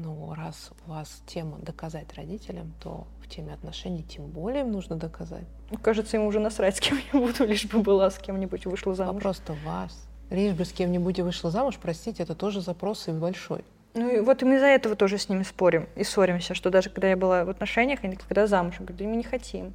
Ну, 0.00 0.32
раз 0.32 0.70
у 0.86 0.90
вас 0.90 1.22
тема 1.26 1.58
доказать 1.58 2.14
родителям, 2.14 2.72
то 2.80 3.08
в 3.20 3.28
теме 3.28 3.52
отношений 3.52 4.04
тем 4.04 4.26
более 4.26 4.60
им 4.60 4.70
нужно 4.70 4.94
доказать. 4.94 5.42
Ну, 5.72 5.78
кажется, 5.78 6.16
ему 6.16 6.28
уже 6.28 6.38
насрать 6.38 6.76
с 6.76 6.80
кем-нибудь, 6.80 7.40
лишь 7.48 7.66
бы 7.66 7.80
была 7.80 8.08
с 8.08 8.18
кем-нибудь 8.18 8.64
вышла 8.66 8.94
замуж. 8.94 9.14
Вопрос-то 9.14 9.56
вас. 9.64 10.06
Лишь 10.30 10.54
бы 10.54 10.64
с 10.64 10.72
кем-нибудь 10.72 11.18
и 11.18 11.22
вышла 11.22 11.50
замуж, 11.50 11.78
простите, 11.82 12.22
это 12.22 12.36
тоже 12.36 12.60
запрос 12.60 13.08
и 13.08 13.10
большой. 13.10 13.64
Ну 13.94 14.08
и 14.08 14.20
вот 14.20 14.40
мы 14.42 14.54
из-за 14.56 14.66
этого 14.66 14.94
тоже 14.94 15.18
с 15.18 15.28
ними 15.28 15.42
спорим 15.42 15.88
и 15.96 16.04
ссоримся, 16.04 16.54
что 16.54 16.70
даже 16.70 16.90
когда 16.90 17.10
я 17.10 17.16
была 17.16 17.44
в 17.44 17.50
отношениях, 17.50 17.98
они 18.04 18.14
когда 18.14 18.46
замуж, 18.46 18.76
я 18.78 18.86
говорю, 18.86 19.04
да 19.04 19.10
мы 19.10 19.16
не 19.16 19.24
хотим. 19.24 19.74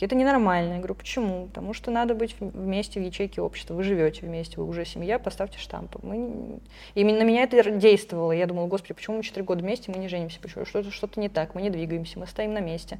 Такие, 0.00 0.06
это 0.06 0.16
ненормально. 0.16 0.72
Я 0.72 0.78
говорю, 0.78 0.94
почему? 0.94 1.48
Потому 1.48 1.74
что 1.74 1.90
надо 1.90 2.14
быть 2.14 2.34
вместе 2.40 2.98
в 2.98 3.02
ячейке 3.02 3.42
общества. 3.42 3.74
Вы 3.74 3.82
живете 3.82 4.24
вместе, 4.24 4.56
вы 4.56 4.66
уже 4.66 4.86
семья, 4.86 5.18
поставьте 5.18 5.58
штамп. 5.58 6.02
Мы... 6.02 6.58
Именно 6.94 7.18
на 7.18 7.24
меня 7.24 7.42
это 7.42 7.70
действовало. 7.70 8.32
Я 8.32 8.46
думала, 8.46 8.66
господи, 8.66 8.94
почему 8.94 9.18
мы 9.18 9.22
четыре 9.22 9.44
года 9.44 9.62
вместе, 9.62 9.92
мы 9.92 9.98
не 9.98 10.08
женимся? 10.08 10.40
Почему? 10.40 10.64
Что-то, 10.64 10.90
что-то 10.90 11.20
не 11.20 11.28
так, 11.28 11.54
мы 11.54 11.60
не 11.60 11.68
двигаемся, 11.68 12.18
мы 12.18 12.26
стоим 12.26 12.54
на 12.54 12.60
месте. 12.60 12.98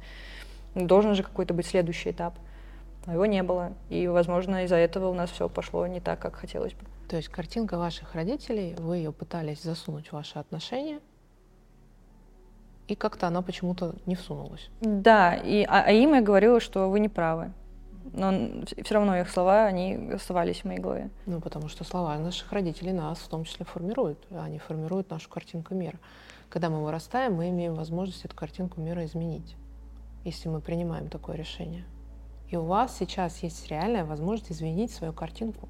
Должен 0.75 1.15
же 1.15 1.23
какой-то 1.23 1.55
быть 1.55 1.65
следующий 1.65 2.11
этап. 2.11 2.35
Но 3.07 3.13
его 3.13 3.25
не 3.25 3.41
было. 3.41 3.73
И, 3.89 4.07
возможно, 4.07 4.63
из-за 4.65 4.75
этого 4.75 5.09
у 5.09 5.15
нас 5.15 5.31
все 5.31 5.49
пошло 5.49 5.87
не 5.87 6.01
так, 6.01 6.19
как 6.19 6.35
хотелось 6.35 6.73
бы. 6.73 6.85
То 7.09 7.15
есть 7.15 7.29
картинка 7.29 7.79
ваших 7.79 8.13
родителей, 8.13 8.75
вы 8.77 8.97
ее 8.97 9.11
пытались 9.11 9.63
засунуть 9.63 10.09
в 10.09 10.13
ваши 10.13 10.37
отношения, 10.37 10.99
и 12.91 12.95
как-то 12.95 13.27
она 13.27 13.41
почему-то 13.41 13.95
не 14.05 14.15
всунулась. 14.15 14.69
Да, 14.81 15.35
и, 15.35 15.63
а, 15.63 15.83
а 15.83 15.91
им 15.91 16.13
я 16.13 16.21
говорила, 16.21 16.59
что 16.59 16.89
вы 16.89 16.99
не 16.99 17.07
правы. 17.07 17.53
Но 18.11 18.65
все 18.83 18.95
равно 18.95 19.17
их 19.17 19.29
слова, 19.29 19.63
они 19.63 20.11
оставались 20.13 20.61
в 20.61 20.65
моей 20.65 20.79
голове. 20.79 21.09
Ну, 21.25 21.39
потому 21.39 21.69
что 21.69 21.85
слова 21.85 22.17
наших 22.17 22.51
родителей 22.51 22.91
нас 22.91 23.19
в 23.19 23.29
том 23.29 23.45
числе 23.45 23.65
формируют. 23.65 24.19
Они 24.31 24.59
формируют 24.59 25.09
нашу 25.09 25.29
картинку 25.29 25.73
мира. 25.73 25.97
Когда 26.49 26.69
мы 26.69 26.83
вырастаем, 26.83 27.35
мы 27.35 27.47
имеем 27.47 27.75
возможность 27.75 28.25
эту 28.25 28.35
картинку 28.35 28.81
мира 28.81 29.05
изменить, 29.05 29.55
если 30.25 30.49
мы 30.49 30.59
принимаем 30.59 31.07
такое 31.07 31.37
решение. 31.37 31.85
И 32.49 32.57
у 32.57 32.65
вас 32.65 32.97
сейчас 32.97 33.41
есть 33.41 33.69
реальная 33.69 34.03
возможность 34.03 34.51
изменить 34.51 34.91
свою 34.91 35.13
картинку 35.13 35.69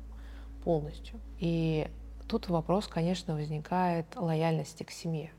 полностью. 0.63 1.19
И 1.37 1.87
тут 2.27 2.49
вопрос, 2.49 2.87
конечно, 2.87 3.35
возникает 3.35 4.07
лояльности 4.15 4.81
к 4.81 4.89
семье. 4.89 5.31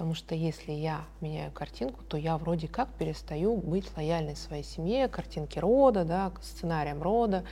Потому 0.00 0.14
что 0.14 0.34
если 0.34 0.72
я 0.72 1.04
меняю 1.20 1.52
картинку, 1.52 2.02
то 2.04 2.16
я 2.16 2.38
вроде 2.38 2.68
как 2.68 2.88
перестаю 2.94 3.58
быть 3.58 3.84
лояльной 3.98 4.34
своей 4.34 4.62
семье, 4.62 5.08
картинке 5.08 5.60
рода, 5.60 6.06
да, 6.06 6.32
сценариям 6.40 7.02
рода, 7.02 7.44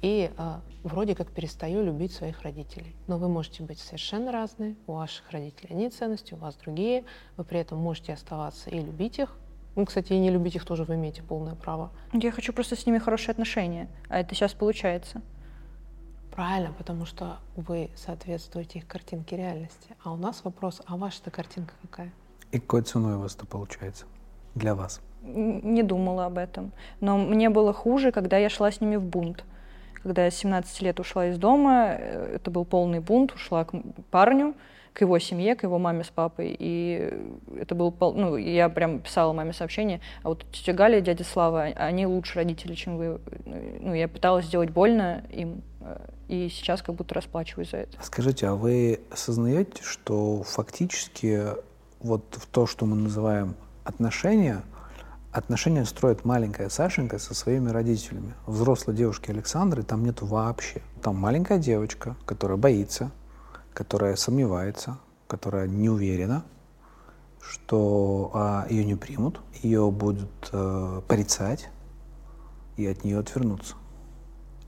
и 0.00 0.32
э, 0.36 0.54
вроде 0.82 1.14
как 1.14 1.30
перестаю 1.30 1.84
любить 1.84 2.12
своих 2.12 2.42
родителей. 2.42 2.96
Но 3.06 3.18
вы 3.18 3.28
можете 3.28 3.62
быть 3.62 3.78
совершенно 3.78 4.32
разные, 4.32 4.74
у 4.88 4.94
ваших 4.94 5.30
родителей 5.30 5.68
одни 5.70 5.90
ценности, 5.90 6.34
у 6.34 6.38
вас 6.38 6.56
другие, 6.56 7.04
вы 7.36 7.44
при 7.44 7.60
этом 7.60 7.78
можете 7.78 8.14
оставаться 8.14 8.68
и 8.68 8.80
любить 8.80 9.20
их. 9.20 9.36
Ну, 9.76 9.86
кстати, 9.86 10.12
и 10.12 10.18
не 10.18 10.30
любить 10.30 10.56
их 10.56 10.64
тоже 10.64 10.82
вы 10.82 10.96
имеете 10.96 11.22
полное 11.22 11.54
право. 11.54 11.92
Я 12.12 12.32
хочу 12.32 12.52
просто 12.52 12.74
с 12.74 12.84
ними 12.84 12.98
хорошие 12.98 13.30
отношения, 13.30 13.88
а 14.08 14.18
это 14.18 14.34
сейчас 14.34 14.54
получается. 14.54 15.22
Правильно, 16.34 16.72
потому 16.72 17.04
что 17.04 17.38
вы 17.56 17.90
соответствуете 17.94 18.78
их 18.78 18.86
картинке 18.86 19.36
реальности. 19.36 19.94
А 20.02 20.12
у 20.12 20.16
нас 20.16 20.42
вопрос, 20.44 20.80
а 20.86 20.96
ваша-то 20.96 21.30
картинка 21.30 21.74
какая? 21.82 22.10
И 22.52 22.58
какой 22.58 22.82
ценой 22.82 23.16
у 23.16 23.20
вас 23.20 23.34
это 23.34 23.46
получается 23.46 24.06
для 24.54 24.74
вас? 24.74 25.00
Не 25.22 25.82
думала 25.82 26.26
об 26.26 26.38
этом. 26.38 26.72
Но 27.00 27.18
мне 27.18 27.50
было 27.50 27.72
хуже, 27.72 28.12
когда 28.12 28.38
я 28.38 28.48
шла 28.48 28.70
с 28.70 28.80
ними 28.80 28.96
в 28.96 29.04
бунт. 29.04 29.44
Когда 30.02 30.24
я 30.24 30.30
с 30.30 30.36
17 30.36 30.82
лет 30.82 30.98
ушла 31.00 31.26
из 31.26 31.38
дома, 31.38 31.94
э, 31.98 32.36
это 32.36 32.50
был 32.50 32.64
полный 32.64 33.00
бунт, 33.00 33.32
ушла 33.32 33.64
к 33.64 33.74
парню, 34.10 34.54
к 34.92 35.00
его 35.00 35.18
семье, 35.18 35.54
к 35.54 35.62
его 35.62 35.78
маме 35.78 36.04
с 36.04 36.08
папой. 36.08 36.56
И 36.58 37.12
это 37.58 37.74
был, 37.74 37.94
ну, 38.00 38.36
я 38.36 38.68
прям 38.68 39.00
писала 39.00 39.32
маме 39.32 39.52
сообщение, 39.52 40.00
а 40.22 40.30
вот 40.30 40.44
тетя 40.52 40.72
Галя 40.72 40.98
и 40.98 41.02
дядя 41.02 41.24
Слава, 41.24 41.62
они 41.62 42.06
лучше 42.06 42.36
родители, 42.36 42.74
чем 42.74 42.96
вы. 42.96 43.20
Ну, 43.80 43.94
я 43.94 44.08
пыталась 44.08 44.46
сделать 44.46 44.70
больно 44.70 45.24
им, 45.30 45.58
э, 45.58 45.71
и 46.28 46.48
сейчас 46.48 46.82
как 46.82 46.94
будто 46.94 47.14
расплачиваюсь 47.14 47.70
за 47.70 47.78
это. 47.78 47.98
Скажите, 48.02 48.46
а 48.46 48.54
вы 48.54 49.00
осознаете, 49.10 49.82
что 49.82 50.42
фактически 50.42 51.42
вот 52.00 52.24
в 52.38 52.46
то, 52.46 52.66
что 52.66 52.86
мы 52.86 52.96
называем 52.96 53.54
отношения, 53.84 54.62
отношения 55.30 55.84
строит 55.84 56.24
маленькая 56.24 56.68
Сашенька 56.68 57.18
со 57.18 57.34
своими 57.34 57.70
родителями. 57.70 58.34
Взрослой 58.46 58.94
девушки 58.94 59.30
Александры 59.30 59.82
там 59.82 60.04
нет 60.04 60.22
вообще. 60.22 60.82
Там 61.02 61.16
маленькая 61.16 61.58
девочка, 61.58 62.16
которая 62.24 62.56
боится, 62.56 63.10
которая 63.74 64.16
сомневается, 64.16 64.98
которая 65.26 65.66
не 65.66 65.88
уверена, 65.88 66.44
что 67.40 68.30
а, 68.34 68.66
ее 68.68 68.84
не 68.84 68.94
примут, 68.94 69.40
ее 69.62 69.90
будут 69.90 70.50
э, 70.52 71.00
порицать 71.08 71.68
и 72.76 72.86
от 72.86 73.04
нее 73.04 73.18
отвернуться. 73.18 73.74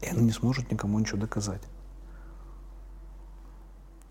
И 0.05 0.11
она 0.11 0.21
не 0.21 0.33
сможет 0.33 0.71
никому 0.71 0.99
ничего 0.99 1.19
доказать. 1.19 1.63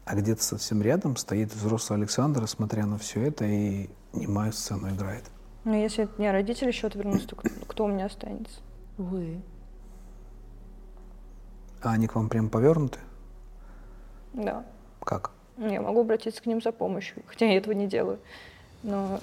А 0.06 0.16
где-то 0.16 0.44
совсем 0.44 0.82
рядом 0.82 1.16
стоит 1.18 1.54
взрослый 1.54 2.00
Александр, 2.00 2.48
смотря 2.48 2.86
на 2.86 2.98
все 2.98 3.22
это, 3.22 3.46
и 3.46 3.90
немая 4.12 4.52
сцену 4.52 4.90
играет. 4.90 5.24
Ну, 5.64 5.80
если 5.80 6.04
от 6.04 6.18
меня 6.18 6.32
родители 6.32 6.70
еще 6.70 6.88
отвернутся, 6.88 7.28
то 7.28 7.36
кто 7.68 7.86
у 7.86 7.88
меня 7.88 8.08
останется? 8.08 8.60
Вы. 8.98 9.42
А 11.82 11.92
они 11.92 12.08
к 12.08 12.16
вам 12.16 12.28
прям 12.28 12.50
повернуты? 12.50 13.00
Да. 14.34 14.66
Как? 15.02 15.32
Я 15.58 15.80
могу 15.80 16.02
обратиться 16.02 16.42
к 16.42 16.48
ним 16.48 16.62
за 16.62 16.72
помощью, 16.72 17.22
хотя 17.28 17.46
я 17.46 17.58
этого 17.58 17.74
не 17.74 17.88
делаю. 17.88 18.20
Но 18.82 19.22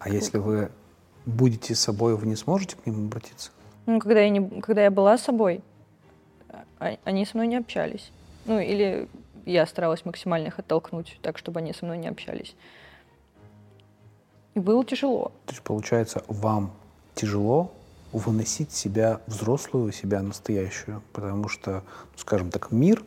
А 0.00 0.08
если 0.08 0.38
вы 0.38 0.72
будете 1.26 1.74
собой, 1.76 2.16
вы 2.16 2.26
не 2.26 2.36
сможете 2.36 2.76
к 2.76 2.84
ним 2.86 3.06
обратиться? 3.06 3.52
Ну, 3.86 4.00
когда, 4.00 4.20
я 4.20 4.28
не, 4.30 4.60
когда 4.60 4.82
я 4.82 4.90
была 4.90 5.18
собой, 5.18 5.62
а- 6.78 6.96
они 7.04 7.24
со 7.26 7.36
мной 7.36 7.46
не 7.48 7.56
общались. 7.56 8.10
Ну, 8.46 8.58
или 8.58 9.08
я 9.46 9.66
старалась 9.66 10.04
максимально 10.04 10.48
их 10.48 10.58
оттолкнуть, 10.58 11.18
так, 11.22 11.38
чтобы 11.38 11.60
они 11.60 11.72
со 11.72 11.84
мной 11.84 11.98
не 11.98 12.08
общались. 12.08 12.54
И 14.54 14.60
было 14.60 14.84
тяжело. 14.84 15.32
То 15.46 15.52
есть, 15.52 15.62
получается, 15.62 16.22
вам 16.28 16.72
тяжело 17.14 17.72
выносить 18.12 18.72
себя 18.72 19.20
взрослую, 19.26 19.92
себя 19.92 20.22
настоящую, 20.22 21.02
потому 21.12 21.48
что, 21.48 21.82
ну, 22.12 22.18
скажем 22.18 22.50
так, 22.50 22.70
мир, 22.70 23.02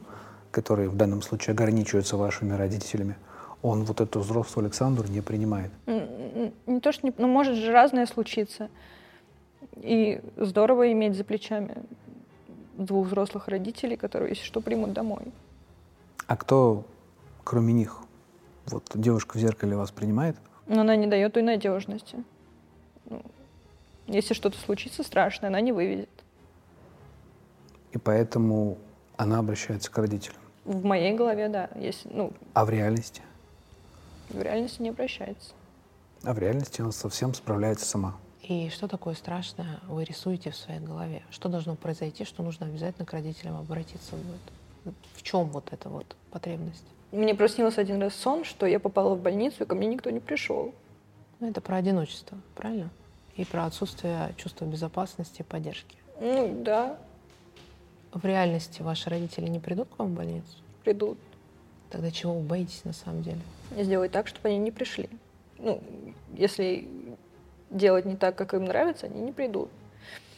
который 0.52 0.90
в 0.90 0.96
данном 0.96 1.22
случае 1.22 1.54
ограничивается 1.54 2.18
вашими 2.18 2.54
родителями, 2.54 3.16
он 3.62 3.86
вот 3.86 4.02
эту 4.02 4.20
взрослую 4.20 4.66
Александру 4.66 5.08
не 5.08 5.22
принимает. 5.22 5.72
Не 5.86 6.80
то, 6.82 6.92
что 6.92 7.08
не... 7.08 7.14
Ну, 7.18 7.28
может 7.28 7.56
же 7.56 7.72
разное 7.72 8.06
случиться. 8.06 8.70
И 9.82 10.22
здорово 10.38 10.92
иметь 10.92 11.16
за 11.16 11.24
плечами 11.24 11.84
двух 12.78 13.08
взрослых 13.08 13.48
родителей, 13.48 13.98
которые, 13.98 14.30
если 14.30 14.44
что, 14.44 14.62
примут 14.62 14.94
домой. 14.94 15.32
А 16.28 16.36
кто, 16.38 16.86
кроме 17.44 17.74
них, 17.74 18.02
вот 18.66 18.84
девушка 18.94 19.38
в 19.38 19.40
зеркале 19.40 19.76
вас 19.76 19.92
принимает? 19.92 20.36
Но 20.68 20.82
она 20.82 20.96
не 20.96 21.08
дает 21.08 21.34
той 21.34 21.44
надежности. 21.44 22.24
Ну, 23.10 23.22
если 24.08 24.34
что-то 24.34 24.58
случится 24.58 25.04
страшное, 25.04 25.50
она 25.50 25.62
не 25.62 25.72
выведет. 25.72 26.10
И 27.94 27.98
поэтому 27.98 28.78
она 29.16 29.40
обращается 29.40 29.90
к 29.92 29.98
родителям. 29.98 30.42
В 30.66 30.84
моей 30.84 31.16
голове, 31.16 31.48
да. 31.48 31.70
Если, 31.76 32.10
ну, 32.12 32.34
А 32.54 32.66
в 32.66 32.70
реальности? 32.70 33.22
в 34.30 34.42
реальности 34.42 34.82
не 34.82 34.90
обращается. 34.90 35.54
А 36.24 36.34
в 36.34 36.40
реальности 36.40 36.82
она 36.82 36.92
совсем 36.92 37.34
справляется 37.34 37.86
сама. 37.86 38.18
И 38.48 38.70
что 38.70 38.88
такое 38.88 39.14
страшное 39.14 39.80
вы 39.90 40.06
рисуете 40.06 40.52
в 40.52 40.56
своей 40.56 40.80
голове? 40.80 41.22
Что 41.32 41.50
должно 41.50 41.76
произойти, 41.76 42.24
что 42.24 42.44
нужно 42.44 42.66
обязательно 42.68 43.06
к 43.06 43.12
родителям 43.12 43.58
обратиться 43.58 44.16
будет? 44.16 44.96
В 45.16 45.22
чем 45.22 45.46
вот 45.50 45.68
эта 45.74 45.90
вот 45.90 46.16
потребность? 46.32 46.86
Мне 47.12 47.36
проснился 47.36 47.82
один 47.82 48.02
раз 48.02 48.16
сон, 48.16 48.46
что 48.46 48.66
я 48.66 48.80
попала 48.80 49.16
в 49.16 49.22
больницу, 49.22 49.64
и 49.64 49.66
ко 49.66 49.76
мне 49.76 49.88
никто 49.88 50.10
не 50.12 50.22
пришел. 50.22 50.74
Ну, 51.42 51.50
это 51.50 51.60
про 51.60 51.76
одиночество, 51.78 52.38
правильно? 52.56 52.90
И 53.36 53.44
про 53.44 53.66
отсутствие 53.66 54.34
чувства 54.38 54.66
безопасности 54.66 55.42
и 55.42 55.44
поддержки. 55.44 55.98
Ну, 56.22 56.62
да, 56.64 56.98
В 58.14 58.24
реальности 58.26 58.82
ваши 58.82 59.10
родители 59.10 59.48
не 59.48 59.60
придут 59.60 59.90
к 59.90 60.00
вам 60.00 60.14
в 60.14 60.16
больницу? 60.16 60.48
придут. 60.84 61.18
Тогда 61.90 62.12
чего 62.12 62.34
вы 62.34 62.42
боитесь 62.44 62.86
на 62.86 62.94
самом 62.94 63.22
деле? 63.24 63.42
Сделать 63.78 64.14
так, 64.14 64.28
чтобы 64.28 64.48
они 64.48 64.58
не 64.58 64.72
пришли. 64.72 65.10
Ну, 65.60 65.82
если 66.34 66.88
делать 67.70 68.06
не 68.06 68.16
так, 68.16 68.36
как 68.36 68.54
им 68.54 68.66
нравится, 68.66 69.06
они 69.08 69.22
не 69.22 69.32
придут. 69.32 69.70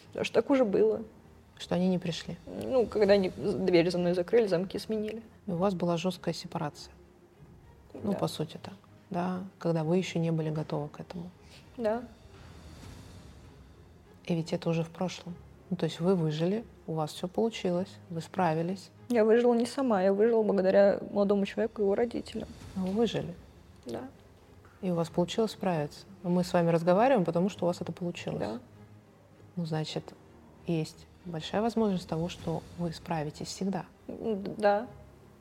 Потому 0.10 0.26
что 0.26 0.34
так 0.36 0.50
уже 0.50 0.66
было. 0.66 1.02
Что 1.58 1.76
они 1.76 1.90
не 1.90 1.98
пришли. 2.00 2.38
Ну, 2.64 2.86
когда 2.86 3.14
они 3.14 3.30
дверь 3.38 3.92
за 3.92 3.98
мной 3.98 4.14
закрыли, 4.14 4.48
замки 4.48 4.80
сменили. 4.80 5.22
И 5.46 5.52
у 5.52 5.56
вас 5.58 5.74
была 5.74 5.98
жесткая 5.98 6.34
сепарация. 6.34 6.94
Ну, 7.94 8.14
Да. 8.14 8.18
по 8.18 8.28
сути 8.28 8.58
так. 8.62 8.74
Да, 9.10 9.44
когда 9.58 9.84
вы 9.84 9.98
еще 9.98 10.20
не 10.20 10.32
были 10.32 10.50
готовы 10.52 10.88
к 10.90 11.00
этому. 11.00 11.30
Да. 11.78 12.04
И 14.26 14.36
ведь 14.36 14.54
это 14.54 14.70
уже 14.70 14.84
в 14.84 14.90
прошлом. 14.90 15.34
Ну, 15.70 15.76
то 15.78 15.86
есть 15.86 16.00
вы 16.00 16.16
выжили, 16.16 16.64
у 16.88 16.94
вас 16.94 17.12
все 17.14 17.28
получилось, 17.28 17.90
вы 18.10 18.22
справились, 18.22 18.90
Я 19.10 19.26
выжила 19.26 19.54
не 19.56 19.66
сама, 19.66 20.02
я 20.04 20.14
выжила 20.14 20.44
благодаря 20.44 21.00
молодому 21.12 21.46
человеку 21.46 21.82
и 21.82 21.86
его 21.86 21.96
родителям. 21.96 22.48
но 22.76 22.86
вы 22.86 22.92
выжили. 22.94 23.34
Да. 23.86 24.02
И 24.82 24.92
у 24.92 24.96
вас 24.96 25.10
получилось 25.10 25.52
справиться. 25.52 26.06
Мы 26.24 26.44
с 26.44 26.54
вами 26.54 26.70
разговариваем, 26.70 27.26
потому 27.26 27.50
что 27.50 27.66
у 27.66 27.68
вас 27.68 27.82
это 27.82 27.92
получилось. 27.92 28.40
Да. 28.40 28.60
Ну, 29.56 29.66
значит, 29.66 30.14
есть 30.68 31.06
большая 31.26 31.62
возможность 31.62 32.08
того, 32.08 32.30
что 32.30 32.64
вы 32.78 32.94
справитесь 32.94 33.48
всегда. 33.48 33.86
Да. 34.08 34.88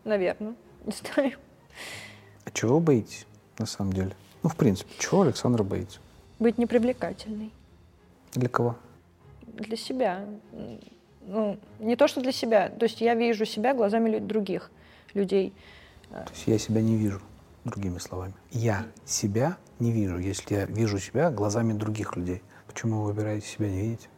Наверное. 0.05 0.55
Не 0.85 0.93
знаю. 0.93 1.39
А 2.45 2.51
чего 2.51 2.81
боитесь, 2.81 3.27
на 3.59 3.67
самом 3.67 3.93
деле? 3.93 4.13
Ну, 4.43 4.49
в 4.49 4.57
принципе, 4.57 4.91
чего 4.99 5.23
Александра 5.23 5.63
боится? 5.63 6.01
Быть 6.39 6.59
непривлекательной. 6.59 7.53
Для 8.33 8.49
кого? 8.49 8.77
Для 9.47 9.77
себя. 9.77 10.25
Ну, 11.27 11.59
не 11.79 11.97
то, 11.97 12.09
что 12.09 12.21
для 12.21 12.33
себя. 12.33 12.69
То 12.71 12.85
есть 12.85 13.01
я 13.01 13.15
вижу 13.15 13.45
себя 13.45 13.75
глазами 13.75 14.19
других 14.19 14.71
людей. 15.15 15.53
То 16.11 16.27
есть 16.33 16.47
я 16.47 16.59
себя 16.59 16.81
не 16.81 16.97
вижу, 16.97 17.21
другими 17.65 17.99
словами. 17.99 18.35
Я 18.51 18.87
себя 19.05 19.57
не 19.79 19.93
вижу, 19.93 20.19
если 20.19 20.55
я 20.55 20.65
вижу 20.67 20.99
себя 20.99 21.31
глазами 21.31 21.73
других 21.73 22.17
людей. 22.17 22.43
Почему 22.67 23.03
вы 23.03 23.13
выбираете 23.13 23.47
себя 23.47 23.69
не 23.71 23.81
видеть? 23.81 24.09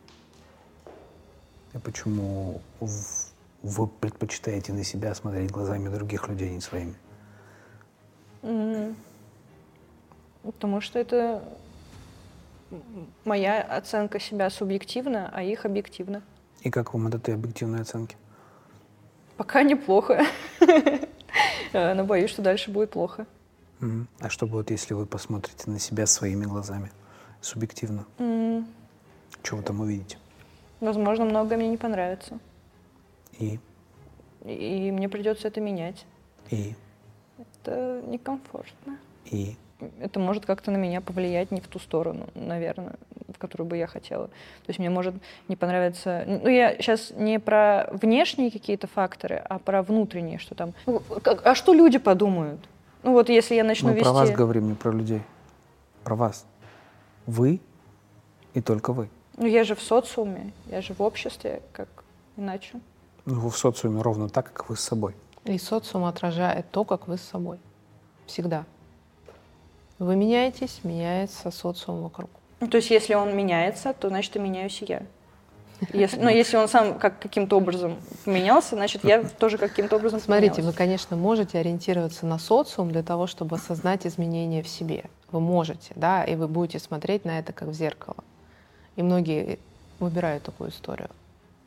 И 1.75 1.79
почему 1.79 2.61
вы 2.81 3.87
предпочитаете 3.87 4.73
на 4.73 4.85
себя 4.85 5.15
смотреть 5.15 5.51
глазами 5.51 5.89
других 5.89 6.29
людей, 6.29 6.51
а 6.51 6.53
не 6.53 6.61
своими? 6.61 6.95
Потому 10.43 10.81
что 10.81 10.99
это 10.99 11.45
моя 13.25 13.61
оценка 13.63 14.19
себя 14.19 14.49
субъективна, 14.51 15.31
а 15.33 15.43
их 15.43 15.65
объективна. 15.65 16.23
И 16.63 16.71
как 16.71 16.95
вам 16.95 17.07
от 17.07 17.15
этой 17.15 17.35
объективной 17.35 17.83
оценки? 17.83 18.17
Пока 19.37 19.63
неплохо. 19.63 20.25
Э, 21.73 21.95
Но 21.95 22.05
боюсь, 22.05 22.31
что 22.31 22.43
дальше 22.43 22.71
будет 22.71 22.91
плохо. 22.91 23.27
А 24.21 24.29
что 24.29 24.47
будет, 24.47 24.71
если 24.71 24.93
вы 24.95 25.07
посмотрите 25.07 25.71
на 25.71 25.79
себя 25.79 26.07
своими 26.07 26.45
глазами, 26.45 26.91
субъективно? 27.41 28.05
Что 29.43 29.57
вы 29.57 29.63
там 29.63 29.81
увидите? 29.81 30.19
Возможно, 30.81 31.25
многое 31.25 31.57
мне 31.59 31.69
не 31.69 31.77
понравится. 31.79 32.39
И 33.39 33.59
и 34.45 34.91
мне 34.91 35.09
придется 35.09 35.49
это 35.49 35.61
менять. 35.61 36.07
и, 36.51 36.75
Это 37.39 38.03
некомфортно. 38.07 38.99
и. 39.27 39.57
Это 40.01 40.21
может 40.21 40.47
как-то 40.47 40.71
на 40.71 40.77
меня 40.77 41.01
повлиять 41.01 41.51
не 41.51 41.61
в 41.61 41.69
ту 41.69 41.79
сторону, 41.79 42.29
наверное, 42.35 42.95
в 43.29 43.39
которую 43.39 43.67
бы 43.67 43.77
я 43.77 43.87
хотела. 43.87 44.27
То 44.29 44.69
есть 44.69 44.79
мне 44.79 44.91
может 44.91 45.15
не 45.49 45.57
понравиться... 45.57 46.25
Ну, 46.27 46.49
я 46.49 46.75
сейчас 46.77 47.13
не 47.17 47.39
про 47.39 47.89
внешние 47.93 48.51
какие-то 48.51 48.87
факторы, 48.87 49.37
а 49.49 49.59
про 49.59 49.83
внутренние, 49.83 50.39
что 50.39 50.55
там... 50.55 50.75
Ну, 50.87 51.01
как- 51.23 51.47
а 51.47 51.55
что 51.55 51.73
люди 51.73 51.99
подумают? 51.99 52.61
Ну 53.03 53.13
вот 53.13 53.29
если 53.29 53.55
я 53.55 53.65
начну 53.65 53.89
Мы 53.89 53.95
вести... 53.95 54.05
про 54.05 54.13
вас 54.13 54.31
говорим, 54.31 54.69
не 54.69 54.75
про 54.75 54.93
людей. 54.93 55.23
Про 56.05 56.17
вас. 56.17 56.47
Вы 57.27 57.61
и 58.55 58.61
только 58.61 58.93
вы. 58.93 59.09
Ну 59.37 59.47
я 59.47 59.65
же 59.65 59.75
в 59.75 59.81
социуме, 59.83 60.53
я 60.67 60.83
же 60.83 60.93
в 60.93 61.01
обществе, 61.01 61.63
как 61.73 61.89
иначе. 62.37 62.81
Ну, 63.25 63.41
вы 63.41 63.51
в 63.51 63.57
социуме 63.57 64.03
ровно 64.03 64.29
так, 64.29 64.53
как 64.53 64.69
вы 64.69 64.77
с 64.77 64.81
собой. 64.81 65.15
И 65.45 65.59
социум 65.59 66.05
отражает 66.05 66.71
то, 66.71 66.85
как 66.85 67.09
вы 67.09 67.17
с 67.17 67.23
собой. 67.23 67.59
Всегда. 68.27 68.65
Вы 70.01 70.17
меняетесь, 70.17 70.81
меняется 70.83 71.51
социум 71.51 72.03
вокруг. 72.03 72.31
Ну, 72.61 72.69
то 72.69 72.79
есть 72.79 72.91
если 72.91 73.13
он 73.13 73.37
меняется, 73.37 73.93
то 73.93 74.09
значит 74.09 74.35
и 74.35 74.39
меняюсь 74.39 74.81
и 74.81 74.87
я. 74.87 75.03
Если, 75.95 76.19
но 76.19 76.29
если 76.29 76.59
он 76.59 76.69
сам 76.69 76.99
как 76.99 77.19
каким-то 77.19 77.57
образом 77.57 77.97
поменялся, 78.27 78.77
значит 78.77 79.03
я 79.03 79.25
тоже 79.25 79.57
каким-то 79.57 79.97
образом 79.97 80.21
Смотрите, 80.21 80.51
вы, 80.51 80.57
поменялась. 80.57 80.77
конечно, 80.77 81.17
можете 81.17 81.59
ориентироваться 81.59 82.27
на 82.27 82.39
социум 82.39 82.91
для 82.91 83.03
того, 83.03 83.27
чтобы 83.27 83.57
осознать 83.57 84.07
изменения 84.07 84.63
в 84.63 84.69
себе. 84.69 85.05
Вы 85.33 85.41
можете, 85.41 85.93
да, 85.97 86.23
и 86.25 86.35
вы 86.35 86.49
будете 86.49 86.79
смотреть 86.81 87.25
на 87.25 87.39
это 87.39 87.55
как 87.55 87.69
в 87.69 87.73
зеркало. 87.73 88.17
И 88.97 89.03
многие 89.03 89.59
выбирают 90.01 90.43
такую 90.43 90.69
историю. 90.69 91.09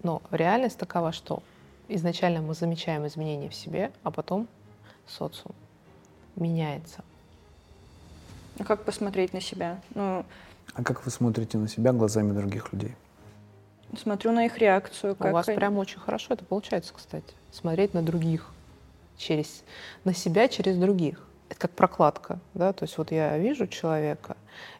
Но 0.04 0.22
реальность 0.30 0.78
такова, 0.78 1.12
что 1.12 1.42
изначально 1.88 2.42
мы 2.42 2.54
замечаем 2.54 3.08
изменения 3.08 3.50
в 3.50 3.56
себе, 3.56 3.92
а 4.04 4.12
потом 4.12 4.48
социум 5.08 5.56
меняется. 6.36 7.04
Ну, 8.58 8.66
как 8.66 8.84
посмотреть 8.84 9.34
на 9.34 9.42
себя? 9.42 9.80
Ну, 9.96 10.26
А 10.74 10.84
как 10.84 11.06
вы 11.06 11.12
смотрите 11.12 11.58
на 11.58 11.68
себя 11.68 11.92
глазами 11.94 12.32
других 12.34 12.72
людей? 12.74 12.96
смотрю 14.02 14.32
на 14.32 14.46
их 14.48 14.58
реакцию. 14.58 15.16
Как 15.16 15.30
У 15.30 15.34
вас 15.34 15.48
они- 15.48 15.56
прям 15.58 15.78
очень 15.78 16.00
хорошо 16.00 16.34
это 16.34 16.44
получается, 16.44 16.94
кстати. 16.96 17.36
Смотреть 17.52 17.94
на 17.94 18.02
других, 18.02 18.50
через, 19.18 19.64
на 20.04 20.16
себя 20.16 20.48
через 20.48 20.78
других. 20.78 21.28
Это 21.50 21.60
как 21.60 21.72
прокладка, 21.72 22.40
да, 22.56 22.74
то 22.74 22.86
есть 22.86 22.98
вот 22.98 23.12
я 23.12 23.38
вижу 23.38 23.68
человека, 23.68 24.36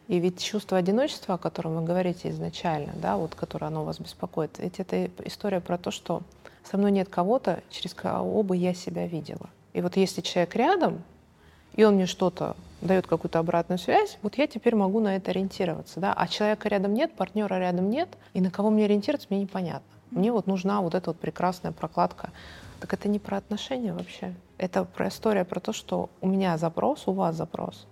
и 0.08 0.18
ведь 0.18 0.42
чувство 0.42 0.78
одиночества, 0.78 1.36
о 1.36 1.38
котором 1.38 1.76
вы 1.76 1.82
говорите 1.84 2.28
изначально, 2.30 2.92
да, 2.96 3.16
вот 3.16 3.36
которое 3.36 3.66
оно 3.66 3.84
вас 3.84 4.00
беспокоит, 4.00 4.58
ведь 4.58 4.80
это 4.80 5.08
история 5.24 5.60
про 5.60 5.78
то, 5.78 5.92
что 5.92 6.22
со 6.68 6.76
мной 6.76 6.90
нет 6.90 7.08
кого-то, 7.08 7.62
через 7.70 7.94
кого 7.94 8.42
бы 8.42 8.56
я 8.56 8.74
себя 8.74 9.06
видела. 9.06 9.48
И 9.74 9.80
вот 9.80 9.96
если 9.96 10.20
человек 10.22 10.56
рядом, 10.56 11.04
и 11.74 11.84
он 11.84 11.94
мне 11.94 12.06
что-то 12.06 12.56
дает 12.80 13.06
какую-то 13.06 13.38
обратную 13.38 13.78
связь, 13.78 14.18
вот 14.22 14.36
я 14.36 14.46
теперь 14.46 14.74
могу 14.74 15.00
на 15.00 15.16
это 15.16 15.30
ориентироваться, 15.30 16.00
да, 16.00 16.12
а 16.12 16.28
человека 16.28 16.68
рядом 16.68 16.94
нет, 16.94 17.12
партнера 17.14 17.58
рядом 17.58 17.88
нет, 17.90 18.08
и 18.34 18.40
на 18.40 18.50
кого 18.50 18.70
мне 18.70 18.84
ориентироваться, 18.84 19.28
мне 19.30 19.40
непонятно. 19.40 19.88
Мне 20.10 20.30
вот 20.30 20.46
нужна 20.46 20.80
вот 20.80 20.94
эта 20.94 21.10
вот 21.10 21.18
прекрасная 21.18 21.72
прокладка. 21.72 22.30
Так 22.80 22.92
это 22.92 23.08
не 23.08 23.18
про 23.18 23.38
отношения 23.38 23.92
вообще. 23.92 24.34
Это 24.58 24.84
про 24.84 25.08
история 25.08 25.44
про 25.44 25.58
то, 25.58 25.72
что 25.72 26.10
у 26.20 26.28
меня 26.28 26.56
запрос, 26.58 27.08
у 27.08 27.12
вас 27.12 27.34
запрос. 27.34 27.86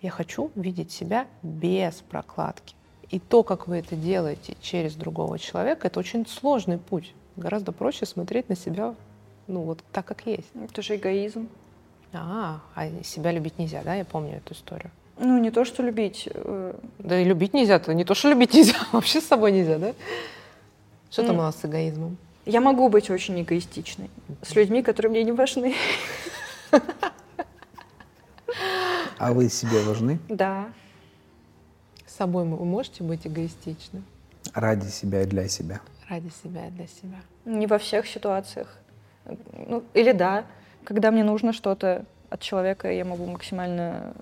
Я 0.00 0.10
хочу 0.10 0.50
видеть 0.54 0.92
себя 0.92 1.26
без 1.42 1.94
прокладки. 1.96 2.74
И 3.10 3.18
то, 3.18 3.42
как 3.42 3.68
вы 3.68 3.78
это 3.78 3.94
делаете 3.94 4.56
через 4.60 4.94
другого 4.94 5.38
человека, 5.38 5.88
это 5.88 6.00
очень 6.00 6.26
сложный 6.26 6.78
путь. 6.78 7.14
Гораздо 7.36 7.72
проще 7.72 8.06
смотреть 8.06 8.48
на 8.48 8.56
себя, 8.56 8.94
ну 9.46 9.62
вот 9.62 9.80
так, 9.92 10.06
как 10.06 10.26
есть. 10.26 10.48
Это 10.54 10.80
же 10.80 10.96
эгоизм. 10.96 11.48
А, 12.12 12.60
а 12.74 12.88
себя 13.02 13.32
любить 13.32 13.58
нельзя, 13.58 13.82
да? 13.82 13.94
Я 13.94 14.04
помню 14.04 14.36
эту 14.36 14.54
историю. 14.54 14.90
Ну, 15.18 15.38
не 15.38 15.50
то, 15.50 15.64
что 15.64 15.82
любить. 15.82 16.28
э, 16.32 16.74
Да 16.98 17.18
и 17.20 17.24
любить 17.24 17.54
нельзя, 17.54 17.78
то 17.78 17.92
не 17.94 18.04
то, 18.04 18.14
что 18.14 18.28
любить 18.30 18.54
нельзя, 18.54 18.74
вообще 18.92 19.20
с 19.20 19.26
собой 19.26 19.52
нельзя, 19.52 19.78
да? 19.78 19.94
Что 21.10 21.26
там 21.26 21.38
у 21.38 21.42
нас 21.42 21.56
с 21.60 21.64
эгоизмом? 21.64 22.16
Я 22.44 22.60
могу 22.60 22.88
быть 22.88 23.10
очень 23.10 23.40
эгоистичной 23.40 24.10
с 24.42 24.54
людьми, 24.54 24.82
которые 24.82 25.10
мне 25.10 25.24
не 25.24 25.32
важны. 25.32 25.74
А 29.18 29.32
вы 29.32 29.48
себе 29.48 29.82
важны 29.82 30.18
Да. 30.28 30.68
С 32.06 32.16
собой 32.16 32.44
вы 32.44 32.64
можете 32.64 33.02
быть 33.02 33.26
эгоистичны 33.26 34.02
ради 34.54 34.88
себя 34.88 35.22
и 35.22 35.26
для 35.26 35.48
себя. 35.48 35.80
ради 36.08 36.30
себя 36.42 36.68
и 36.68 36.70
для 36.70 36.86
себя. 36.86 37.18
Не 37.44 37.66
во 37.66 37.78
всех 37.78 38.06
ситуациях. 38.06 38.76
Ну, 39.66 39.82
или 39.94 40.12
да, 40.12 40.44
когда 40.86 41.10
мне 41.10 41.24
нужно 41.24 41.52
что-то 41.52 42.04
от 42.30 42.40
человека, 42.40 42.90
я 42.90 43.04
могу 43.04 43.26
максимально 43.26 44.14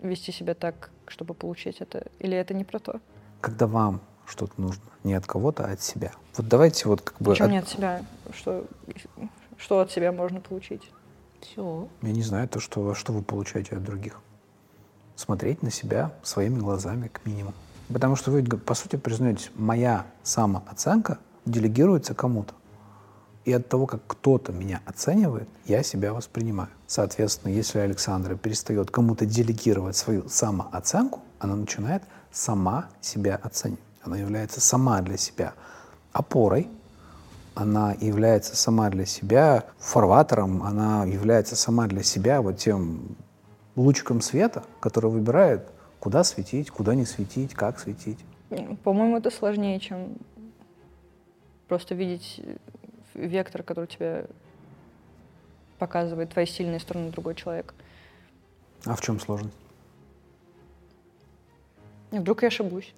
вести 0.00 0.32
себя 0.32 0.54
так, 0.54 0.90
чтобы 1.06 1.34
получить 1.34 1.80
это. 1.80 2.06
Или 2.20 2.36
это 2.36 2.54
не 2.54 2.64
про 2.64 2.78
то? 2.78 3.00
Когда 3.40 3.66
вам 3.66 4.00
что-то 4.24 4.52
нужно, 4.56 4.84
не 5.02 5.14
от 5.14 5.26
кого-то, 5.26 5.64
а 5.64 5.72
от 5.72 5.82
себя. 5.82 6.12
Вот 6.36 6.46
давайте 6.48 6.88
вот 6.88 7.00
как 7.02 7.18
бы... 7.18 7.32
Почему 7.32 7.46
от- 7.46 7.52
не 7.52 7.58
от 7.58 7.68
себя? 7.68 8.02
Что, 8.32 8.64
что 9.58 9.80
от 9.80 9.90
себя 9.90 10.12
можно 10.12 10.40
получить? 10.40 10.88
Все. 11.40 11.88
Я 12.02 12.12
не 12.12 12.22
знаю, 12.22 12.48
то, 12.48 12.60
что, 12.60 12.94
что 12.94 13.12
вы 13.12 13.22
получаете 13.22 13.74
от 13.76 13.82
других. 13.82 14.20
Смотреть 15.16 15.62
на 15.62 15.70
себя 15.70 16.12
своими 16.22 16.58
глазами, 16.58 17.08
к 17.08 17.26
минимуму. 17.26 17.54
Потому 17.92 18.14
что 18.14 18.30
вы, 18.30 18.44
по 18.44 18.74
сути, 18.74 18.94
признаетесь, 18.94 19.50
моя 19.56 20.06
самооценка 20.22 21.18
делегируется 21.44 22.14
кому-то. 22.14 22.54
И 23.50 23.52
от 23.52 23.68
того, 23.68 23.86
как 23.86 24.02
кто-то 24.06 24.52
меня 24.52 24.80
оценивает, 24.86 25.48
я 25.66 25.82
себя 25.82 26.14
воспринимаю. 26.14 26.68
Соответственно, 26.86 27.50
если 27.50 27.80
Александра 27.80 28.36
перестает 28.36 28.92
кому-то 28.92 29.26
делегировать 29.26 29.96
свою 29.96 30.28
самооценку, 30.28 31.18
она 31.40 31.56
начинает 31.56 32.04
сама 32.30 32.90
себя 33.00 33.40
оценивать. 33.42 33.82
Она 34.02 34.18
является 34.18 34.60
сама 34.60 35.02
для 35.02 35.16
себя 35.16 35.54
опорой, 36.12 36.68
она 37.56 37.96
является 38.00 38.54
сама 38.54 38.88
для 38.88 39.04
себя 39.04 39.64
фарватером, 39.80 40.62
она 40.62 41.04
является 41.04 41.56
сама 41.56 41.88
для 41.88 42.04
себя 42.04 42.42
вот 42.42 42.56
тем 42.58 43.16
лучиком 43.74 44.20
света, 44.20 44.62
который 44.78 45.10
выбирает, 45.10 45.66
куда 45.98 46.22
светить, 46.22 46.70
куда 46.70 46.94
не 46.94 47.04
светить, 47.04 47.54
как 47.54 47.80
светить. 47.80 48.20
По-моему, 48.84 49.16
это 49.16 49.32
сложнее, 49.32 49.80
чем 49.80 50.18
просто 51.66 51.96
видеть 51.96 52.40
э, 52.44 52.56
вектор, 53.26 53.62
который 53.62 53.86
тебе 53.86 54.26
показывает 55.78 56.30
твои 56.30 56.46
сильные 56.46 56.80
стороны 56.80 57.10
другой 57.10 57.34
человек. 57.34 57.74
А 58.84 58.94
в 58.94 59.00
чем 59.00 59.20
сложность? 59.20 59.54
И 62.12 62.18
вдруг 62.18 62.42
я 62.42 62.48
ошибусь. 62.48 62.92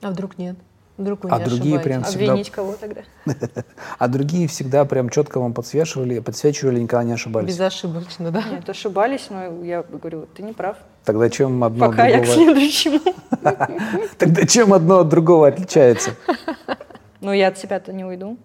А 0.00 0.10
вдруг 0.10 0.38
нет? 0.38 0.56
Вдруг 0.96 1.24
вы 1.24 1.30
А 1.30 1.38
не 1.38 1.44
другие 1.46 1.76
ошибаетесь? 1.78 1.84
прям 1.84 2.04
всегда- 2.04 2.24
Обвинить 2.32 2.50
кого 2.50 2.74
тогда? 2.74 3.02
А 3.98 4.06
другие 4.08 4.46
всегда 4.46 4.84
прям 4.84 5.08
четко 5.08 5.40
вам 5.40 5.52
подсвечивали, 5.52 6.20
подсвечивали, 6.20 6.78
никогда 6.78 7.02
не 7.02 7.12
ошибались. 7.12 7.48
Безошибочно, 7.48 8.30
да? 8.30 8.42
Нет, 8.48 8.68
ошибались, 8.68 9.26
но 9.28 9.64
я 9.64 9.82
говорю, 9.82 10.26
ты 10.26 10.44
не 10.44 10.52
прав. 10.52 10.76
Тогда 11.04 11.28
чем 11.30 11.64
одно 11.64 11.90
Пока 11.90 12.04
от 12.04 12.10
я 12.10 12.18
к 12.20 12.24
другого... 12.26 12.44
следующему. 12.44 13.00
Тогда 14.18 14.46
чем 14.46 14.72
одно 14.72 15.00
от 15.00 15.08
другого 15.08 15.48
отличается? 15.48 16.14
Но 17.20 17.32
я 17.32 17.48
от 17.48 17.58
себя-то 17.58 17.92
не 17.92 18.04
уйду. 18.04 18.36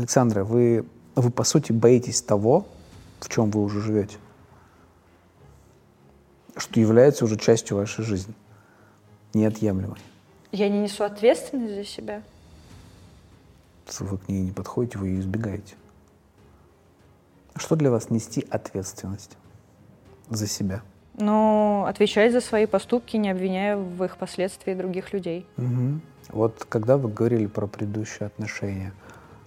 Александра, 0.00 0.44
вы, 0.44 0.86
вы 1.14 1.30
по 1.30 1.44
сути 1.44 1.72
боитесь 1.72 2.22
того, 2.22 2.66
в 3.20 3.28
чем 3.28 3.50
вы 3.50 3.62
уже 3.62 3.82
живете, 3.82 4.16
что 6.56 6.80
является 6.80 7.26
уже 7.26 7.36
частью 7.36 7.76
вашей 7.76 8.02
жизни, 8.02 8.32
неотъемлемой. 9.34 9.98
Я 10.52 10.70
не 10.70 10.78
несу 10.80 11.04
ответственность 11.04 11.74
за 11.74 11.84
себя. 11.84 12.22
Вы 13.98 14.16
к 14.16 14.26
ней 14.26 14.40
не 14.40 14.52
подходите, 14.52 14.96
вы 14.96 15.08
ее 15.08 15.20
избегаете. 15.20 15.74
Что 17.54 17.76
для 17.76 17.90
вас 17.90 18.08
нести 18.08 18.46
ответственность 18.48 19.36
за 20.30 20.46
себя? 20.46 20.80
Но 21.18 21.84
отвечать 21.86 22.32
за 22.32 22.40
свои 22.40 22.64
поступки, 22.64 23.18
не 23.18 23.28
обвиняя 23.28 23.76
в 23.76 24.02
их 24.02 24.16
последствии 24.16 24.72
других 24.72 25.12
людей. 25.12 25.46
Мгм. 25.58 26.00
Вот 26.30 26.64
когда 26.66 26.96
вы 26.96 27.10
говорили 27.10 27.44
про 27.44 27.66
предыдущие 27.66 28.28
отношения, 28.28 28.94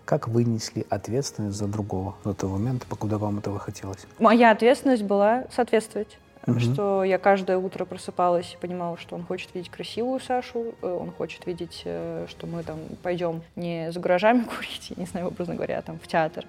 как 0.06 0.28
вы 0.28 0.44
несли 0.44 0.86
ответственность 0.90 1.58
за 1.58 1.68
другого 1.68 2.16
до 2.24 2.34
того 2.34 2.58
момента, 2.58 2.86
покуда 2.88 3.18
вам 3.18 3.40
этого 3.40 3.60
хотелось? 3.60 4.06
Моя 4.20 4.52
ответственность 4.52 5.04
была 5.04 5.46
соответствовать. 5.56 6.18
Мгм. 6.46 6.60
Что 6.60 7.04
я 7.04 7.18
каждое 7.18 7.58
утро 7.58 7.86
просыпалась 7.86 8.54
и 8.54 8.58
понимала, 8.58 8.98
что 8.98 9.16
он 9.16 9.24
хочет 9.24 9.54
видеть 9.54 9.72
красивую 9.72 10.20
Сашу, 10.20 10.76
э, 10.82 10.88
он 10.88 11.12
хочет 11.12 11.46
видеть, 11.46 11.84
э, 11.86 12.26
что 12.30 12.48
мы 12.48 12.64
там 12.64 12.80
пойдем 13.02 13.42
не 13.56 13.92
за 13.94 14.00
гаражами 14.02 14.44
курить, 14.58 14.90
я 14.90 14.96
не 14.98 15.06
знаю, 15.06 15.28
образно 15.28 15.56
говоря, 15.56 15.80
а 15.80 15.82
там 15.82 16.00
в 16.00 16.08
театр. 16.08 16.46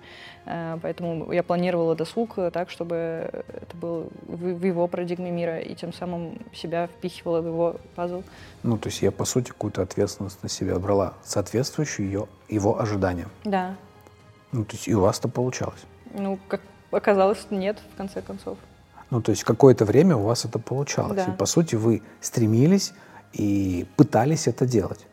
Э, 0.46 0.78
Поэтому 0.82 1.30
я 1.32 1.42
планировала 1.44 1.94
досуг 1.94 2.34
так, 2.52 2.70
чтобы 2.70 2.96
это 2.96 3.76
было 3.80 4.08
в 4.26 4.54
в 4.54 4.64
его 4.64 4.88
парадигме 4.88 5.30
мира, 5.30 5.58
и 5.60 5.74
тем 5.74 5.92
самым 5.92 6.38
себя 6.52 6.86
впихивала 6.86 7.40
в 7.40 7.46
его 7.46 7.76
пазл. 7.94 8.22
Ну, 8.62 8.78
то 8.78 8.88
есть 8.88 9.02
я, 9.02 9.12
по 9.12 9.24
сути, 9.24 9.48
какую-то 9.50 9.82
ответственность 9.82 10.42
на 10.42 10.48
себя 10.48 10.78
брала, 10.78 11.14
соответствующую 11.22 12.06
ее, 12.06 12.28
его 12.48 12.80
ожиданиям. 12.80 13.30
Да. 13.44 13.76
Ну, 14.52 14.64
то 14.64 14.74
есть 14.74 14.88
и 14.88 14.94
у 14.94 15.00
вас-то 15.00 15.28
получалось. 15.28 15.82
Ну, 16.12 16.38
как 16.48 16.60
оказалось, 16.90 17.46
нет, 17.50 17.78
в 17.92 17.96
конце 17.96 18.22
концов. 18.22 18.58
Ну, 19.14 19.22
то 19.22 19.30
есть 19.30 19.44
какое-то 19.44 19.84
время 19.84 20.16
у 20.16 20.22
вас 20.24 20.44
это 20.44 20.58
получалось. 20.58 21.24
Да. 21.24 21.32
И, 21.32 21.36
по 21.36 21.46
сути, 21.46 21.76
вы 21.76 22.02
стремились 22.20 22.92
и 23.32 23.86
пытались 23.96 24.48
это 24.48 24.66
делать. 24.66 25.06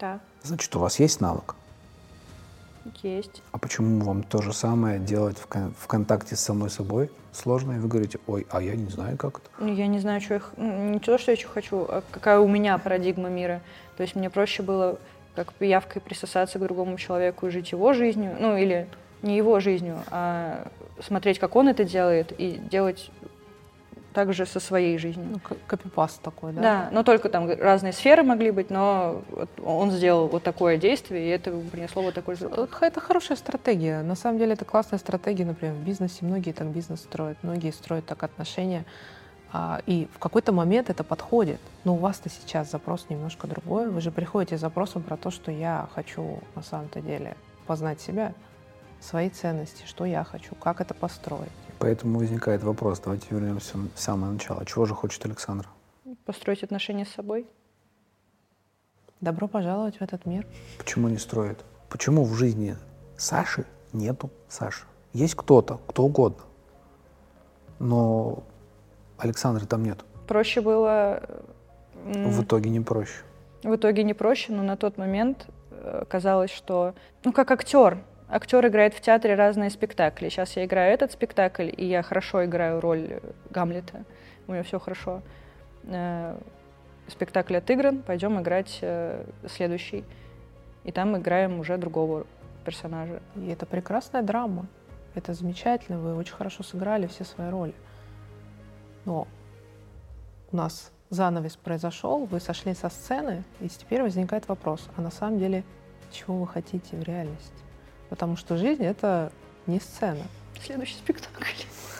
Да, 0.00 0.18
Значит, 0.42 0.74
у 0.74 0.80
вас 0.80 0.98
есть 0.98 1.20
навык. 1.20 1.54
есть. 3.04 3.42
А 3.52 3.58
почему 3.58 4.04
вам 4.04 4.24
то 4.24 4.42
же 4.42 4.52
самое 4.52 4.98
делать 4.98 5.38
в, 5.38 5.46
кон- 5.46 5.72
в 5.78 5.86
контакте 5.86 6.34
с 6.34 6.40
самой 6.40 6.70
собой 6.70 7.08
сложно? 7.30 7.74
И 7.74 7.78
вы 7.78 7.86
говорите, 7.86 8.18
ой, 8.26 8.48
а 8.50 8.60
я 8.60 8.74
не 8.74 8.90
знаю, 8.90 9.16
как 9.16 9.38
это. 9.38 9.48
Ну, 9.60 9.72
я 9.72 9.86
не 9.86 10.00
знаю, 10.00 10.20
что 10.20 10.34
я... 10.34 10.40
Не 10.56 10.98
то, 10.98 11.16
что 11.16 11.30
я 11.30 11.36
чё 11.36 11.48
хочу, 11.48 11.86
а 11.88 12.02
какая 12.10 12.40
у 12.40 12.48
меня 12.48 12.76
парадигма 12.78 13.28
мира. 13.28 13.60
То 13.96 14.02
есть 14.02 14.16
мне 14.16 14.28
проще 14.28 14.64
было 14.64 14.98
как 15.36 15.52
пиявкой 15.52 16.02
присосаться 16.02 16.58
к 16.58 16.62
другому 16.62 16.98
человеку 16.98 17.46
и 17.46 17.50
жить 17.50 17.70
его 17.70 17.92
жизнью. 17.92 18.34
Ну, 18.40 18.56
или 18.56 18.88
не 19.22 19.36
его 19.36 19.60
жизнью, 19.60 19.98
а 20.10 20.68
смотреть, 21.04 21.38
как 21.38 21.56
он 21.56 21.68
это 21.68 21.84
делает, 21.84 22.32
и 22.38 22.52
делать 22.70 23.10
так 24.16 24.32
же 24.32 24.46
со 24.46 24.60
своей 24.60 24.96
жизнью. 24.96 25.26
Ну, 25.30 25.56
копипаст 25.66 26.22
такой, 26.22 26.54
да? 26.54 26.62
Да, 26.62 26.88
но 26.90 27.02
только 27.02 27.28
там 27.28 27.50
разные 27.50 27.92
сферы 27.92 28.22
могли 28.22 28.50
быть, 28.50 28.70
но 28.70 29.20
он 29.62 29.90
сделал 29.90 30.26
вот 30.26 30.42
такое 30.42 30.78
действие, 30.78 31.26
и 31.26 31.28
это 31.28 31.50
принесло 31.70 32.00
вот 32.00 32.14
такой 32.14 32.34
результат. 32.34 32.70
Это 32.80 32.98
хорошая 32.98 33.36
стратегия. 33.36 34.00
На 34.00 34.14
самом 34.14 34.38
деле 34.38 34.54
это 34.54 34.64
классная 34.64 34.98
стратегия, 34.98 35.44
например, 35.44 35.74
в 35.74 35.84
бизнесе. 35.84 36.24
Многие 36.24 36.52
так 36.52 36.68
бизнес 36.68 37.00
строят, 37.00 37.36
многие 37.42 37.72
строят 37.72 38.06
так 38.06 38.22
отношения. 38.22 38.86
А, 39.52 39.82
И 39.84 40.08
в 40.14 40.18
какой-то 40.18 40.50
момент 40.52 40.88
это 40.88 41.04
подходит. 41.04 41.60
Но 41.84 41.92
у 41.96 41.98
вас-то 41.98 42.30
сейчас 42.30 42.70
запрос 42.70 43.10
немножко 43.10 43.46
другой. 43.46 43.90
Вы 43.90 44.00
же 44.00 44.10
приходите 44.10 44.56
с 44.56 44.60
запросом 44.62 45.02
про 45.02 45.18
то, 45.18 45.30
что 45.30 45.52
я 45.52 45.90
хочу 45.94 46.40
на 46.54 46.62
самом-то 46.62 47.02
деле 47.02 47.36
познать 47.66 48.00
себя, 48.00 48.32
свои 48.98 49.28
ценности, 49.28 49.84
что 49.86 50.06
я 50.06 50.24
хочу, 50.24 50.54
как 50.54 50.80
это 50.80 50.94
построить. 50.94 51.52
Поэтому 51.86 52.18
возникает 52.18 52.64
вопрос, 52.64 52.98
давайте 52.98 53.28
вернемся 53.30 53.78
в 53.78 53.90
самое 53.94 54.32
начало. 54.32 54.66
Чего 54.66 54.86
же 54.86 54.94
хочет 54.94 55.24
Александра? 55.24 55.68
Построить 56.24 56.64
отношения 56.64 57.04
с 57.04 57.10
собой. 57.10 57.46
Добро 59.20 59.46
пожаловать 59.46 59.98
в 59.98 60.02
этот 60.02 60.26
мир. 60.26 60.48
Почему 60.78 61.06
не 61.06 61.16
строит? 61.16 61.64
Почему 61.88 62.24
в 62.24 62.34
жизни 62.34 62.76
Саши 63.16 63.66
нету 63.92 64.30
Саши? 64.48 64.84
Есть 65.12 65.36
кто-то, 65.36 65.78
кто 65.86 66.02
угодно. 66.02 66.42
Но 67.78 68.42
Александры 69.16 69.64
там 69.64 69.84
нет. 69.84 70.04
Проще 70.26 70.62
было... 70.62 71.22
В 72.04 72.42
итоге 72.42 72.68
не 72.68 72.80
проще. 72.80 73.22
В 73.62 73.76
итоге 73.76 74.02
не 74.02 74.12
проще, 74.12 74.52
но 74.52 74.64
на 74.64 74.76
тот 74.76 74.98
момент 74.98 75.46
э, 75.70 76.04
казалось, 76.08 76.50
что, 76.50 76.96
ну, 77.22 77.32
как 77.32 77.52
актер, 77.52 78.02
актер 78.28 78.66
играет 78.66 78.94
в 78.94 79.00
театре 79.00 79.34
разные 79.34 79.70
спектакли. 79.70 80.28
Сейчас 80.28 80.56
я 80.56 80.64
играю 80.64 80.92
этот 80.92 81.12
спектакль, 81.12 81.70
и 81.76 81.84
я 81.84 82.02
хорошо 82.02 82.44
играю 82.44 82.80
роль 82.80 83.20
Гамлета. 83.50 84.04
У 84.46 84.52
меня 84.52 84.62
все 84.62 84.78
хорошо. 84.78 85.22
Э, 85.84 86.38
спектакль 87.08 87.56
отыгран, 87.56 88.02
пойдем 88.02 88.40
играть 88.40 88.78
э, 88.82 89.24
следующий. 89.48 90.04
И 90.84 90.92
там 90.92 91.16
играем 91.16 91.60
уже 91.60 91.76
другого 91.78 92.26
персонажа. 92.64 93.20
И 93.36 93.48
это 93.48 93.66
прекрасная 93.66 94.22
драма. 94.22 94.66
Это 95.14 95.32
замечательно, 95.32 95.98
вы 95.98 96.14
очень 96.14 96.34
хорошо 96.34 96.62
сыграли 96.62 97.06
все 97.06 97.24
свои 97.24 97.48
роли. 97.48 97.74
Но 99.04 99.26
у 100.52 100.56
нас 100.56 100.92
занавес 101.10 101.56
произошел, 101.56 102.26
вы 102.26 102.40
сошли 102.40 102.74
со 102.74 102.88
сцены, 102.88 103.44
и 103.60 103.68
теперь 103.68 104.02
возникает 104.02 104.48
вопрос, 104.48 104.88
а 104.96 105.00
на 105.00 105.10
самом 105.10 105.38
деле 105.38 105.64
чего 106.10 106.38
вы 106.38 106.46
хотите 106.46 106.96
в 106.96 107.02
реальности? 107.02 107.52
Потому 108.08 108.36
что 108.36 108.56
жизнь— 108.56 108.84
это 108.84 109.32
не 109.66 109.80
сцена. 109.80 110.24
Следующий 110.64 110.94
спектакль. 110.94 111.44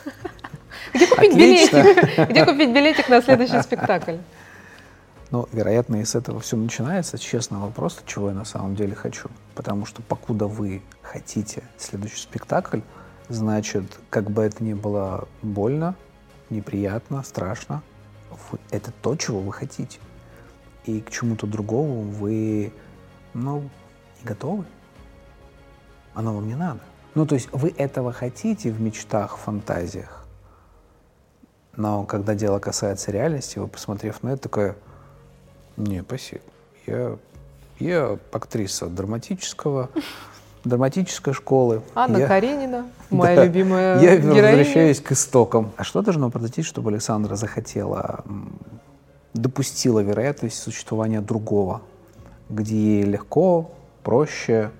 Где 0.93 1.07
купить 1.07 1.35
билетик? 1.35 2.29
Где 2.29 2.45
купить 2.45 2.73
билетик 2.73 3.09
на 3.09 3.21
следующий 3.21 3.61
спектакль? 3.61 4.17
Ну, 5.29 5.47
вероятно, 5.51 5.97
и 5.97 6.05
с 6.05 6.15
этого 6.15 6.39
все 6.39 6.55
начинается. 6.55 7.17
Честный 7.17 7.59
вопрос, 7.59 8.01
чего 8.05 8.29
я 8.29 8.35
на 8.35 8.45
самом 8.45 8.75
деле 8.75 8.95
хочу. 8.95 9.29
Потому 9.55 9.85
что 9.85 10.01
покуда 10.01 10.47
вы 10.47 10.81
хотите 11.01 11.63
следующий 11.77 12.21
спектакль, 12.21 12.79
значит, 13.27 13.99
как 14.09 14.31
бы 14.31 14.43
это 14.43 14.63
ни 14.63 14.73
было 14.73 15.27
больно, 15.41 15.95
неприятно, 16.49 17.23
страшно, 17.23 17.83
это 18.71 18.91
то, 19.01 19.15
чего 19.17 19.41
вы 19.41 19.51
хотите. 19.51 19.99
И 20.85 21.01
к 21.01 21.11
чему-то 21.11 21.45
другому 21.45 22.03
вы, 22.03 22.71
ну, 23.33 23.69
не 24.19 24.25
готовы. 24.25 24.63
Оно 26.17 26.33
вам 26.33 26.47
не 26.47 26.55
надо. 26.55 26.79
Ну, 27.13 27.27
то 27.27 27.35
есть 27.35 27.47
вы 27.51 27.71
этого 27.77 28.11
хотите 28.11 28.71
в 28.71 28.81
мечтах, 28.81 29.37
фантазиях. 29.37 30.25
Но 31.75 32.05
когда 32.05 32.33
дело 32.33 32.57
касается 32.57 33.11
реальности, 33.11 33.59
вы, 33.59 33.67
посмотрев 33.67 34.23
на 34.23 34.29
это, 34.29 34.41
такое, 34.41 34.75
не, 35.77 36.01
спасибо. 36.01 36.41
Я, 36.87 37.17
я 37.77 38.17
актриса 38.31 38.87
драматического, 38.87 39.91
драматической 40.63 41.33
школы. 41.35 41.83
Анна 41.93 42.17
я, 42.17 42.27
Каренина, 42.27 42.87
моя 43.11 43.35
да, 43.35 43.45
любимая 43.45 44.01
Я 44.01 44.17
героиня. 44.17 44.57
возвращаюсь 44.57 44.99
к 44.99 45.11
истокам. 45.11 45.71
А 45.77 45.83
что 45.83 46.01
должно 46.01 46.31
произойти, 46.31 46.63
чтобы 46.63 46.89
Александра 46.89 47.35
захотела, 47.35 48.23
допустила 49.35 49.99
вероятность 49.99 50.57
существования 50.57 51.21
другого, 51.21 51.83
где 52.49 52.75
ей 52.75 53.03
легко, 53.03 53.69
проще? 54.01 54.71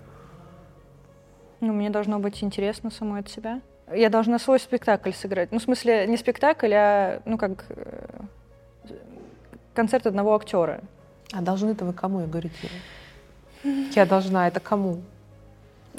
Ну, 1.60 1.74
мне 1.74 1.89
должно 1.89 2.20
быть 2.20 2.43
интересно 2.43 2.91
самой 2.91 3.22
от 3.22 3.30
себя. 3.30 3.62
Я 3.93 4.10
должна 4.10 4.38
свой 4.38 4.60
спектакль 4.60 5.12
сыграть. 5.12 5.52
Ну, 5.52 5.60
в 5.60 5.63
смысле, 5.63 6.06
не 6.08 6.17
спектакль, 6.17 6.74
а, 6.74 7.22
ну, 7.26 7.38
как 7.38 7.65
э, 7.70 8.20
концерт 9.74 10.06
одного 10.08 10.36
актера. 10.36 10.82
А 11.32 11.41
должны-то 11.41 11.86
вы 11.86 11.93
кому, 11.93 12.22
я 12.22 12.28
говорю, 12.28 12.50
Я 13.96 14.06
должна, 14.06 14.48
это 14.48 14.60
кому? 14.60 15.02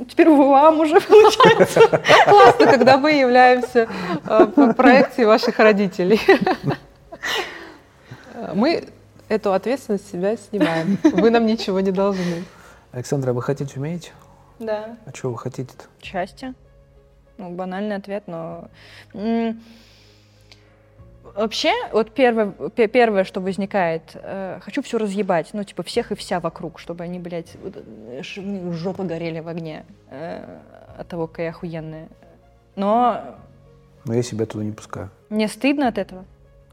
Теперь 0.09 0.29
вам 0.29 0.81
уже 0.81 1.01
получается. 1.01 1.81
Классно, 2.25 2.66
когда 2.66 2.99
мы 2.99 3.12
являемся 3.12 3.88
э, 4.27 4.44
в 4.55 4.75
проекте 4.75 5.27
ваших 5.27 5.59
родителей. 5.59 6.21
Мы 8.55 8.85
эту 9.29 9.53
ответственность 9.53 10.07
с 10.07 10.12
себя 10.12 10.37
снимаем. 10.37 10.99
Вы 11.03 11.31
нам 11.31 11.47
ничего 11.47 11.81
не 11.81 11.90
должны. 11.90 12.44
Александра, 12.92 13.33
вы 13.33 13.42
хотите, 13.42 13.79
умеете? 13.79 14.12
Да. 14.59 14.97
А 15.05 15.12
чего 15.12 15.33
вы 15.33 15.38
хотите-то? 15.38 15.85
Счастье. 16.03 16.55
Ну, 17.37 17.51
банальный 17.51 17.97
ответ, 17.97 18.25
но... 18.27 18.68
Вообще, 21.35 21.73
вот 21.92 22.12
первое, 22.12 22.53
первое, 22.71 23.25
что 23.25 23.40
возникает, 23.40 24.03
э, 24.14 24.61
хочу 24.62 24.83
все 24.83 24.99
разъебать, 24.99 25.51
ну, 25.53 25.62
типа, 25.62 25.83
всех 25.83 26.11
и 26.11 26.14
вся 26.14 26.40
вокруг, 26.40 26.79
чтобы 26.79 27.05
они, 27.05 27.18
блядь, 27.18 27.57
жопы 28.23 29.05
горели 29.05 29.40
в 29.40 29.49
огне 29.49 29.85
э, 30.11 30.59
от 30.97 31.07
того, 31.07 31.27
какая 31.27 31.51
охуенная. 31.51 32.09
Но... 32.77 33.37
Но 34.05 34.14
я 34.14 34.23
себя 34.23 34.47
туда 34.47 34.64
не 34.64 34.73
пускаю. 34.73 35.11
Мне 35.29 35.49
стыдно 35.49 35.88
от 35.88 35.99
этого 35.99 36.25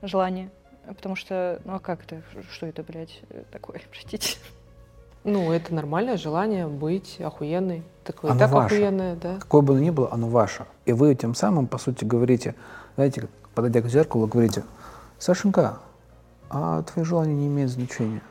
желания, 0.02 0.50
потому 0.88 1.16
что, 1.16 1.60
ну, 1.66 1.76
а 1.76 1.80
как 1.80 2.04
это, 2.06 2.22
что 2.52 2.66
это, 2.66 2.82
блядь, 2.82 3.22
такое, 3.52 3.82
простите? 3.92 4.38
Ну, 5.26 5.52
это 5.52 5.74
нормальное 5.74 6.18
желание 6.18 6.68
быть 6.68 7.20
охуенной. 7.20 7.84
Так 8.04 8.22
вы 8.22 8.30
оно 8.30 8.38
и 8.38 8.40
так 8.40 8.52
ваше. 8.52 8.76
охуенная, 8.76 9.16
да? 9.16 9.38
Какое 9.40 9.62
бы 9.64 9.74
оно 9.74 9.82
ни 9.82 9.90
было, 9.90 10.10
оно 10.12 10.28
ваше. 10.28 10.68
И 10.86 10.94
вы 10.94 11.16
тем 11.16 11.34
самым, 11.34 11.66
по 11.66 11.80
сути, 11.80 12.06
говорите, 12.06 12.54
знаете, 12.96 13.28
подойдя 13.56 13.82
к 13.82 13.88
зеркалу, 13.88 14.28
говорите, 14.28 14.64
Сашенька, 15.18 15.80
а 16.50 16.84
твои 16.84 17.04
желания 17.04 17.34
не 17.34 17.48
имеют 17.48 17.72
значения. 17.72 18.22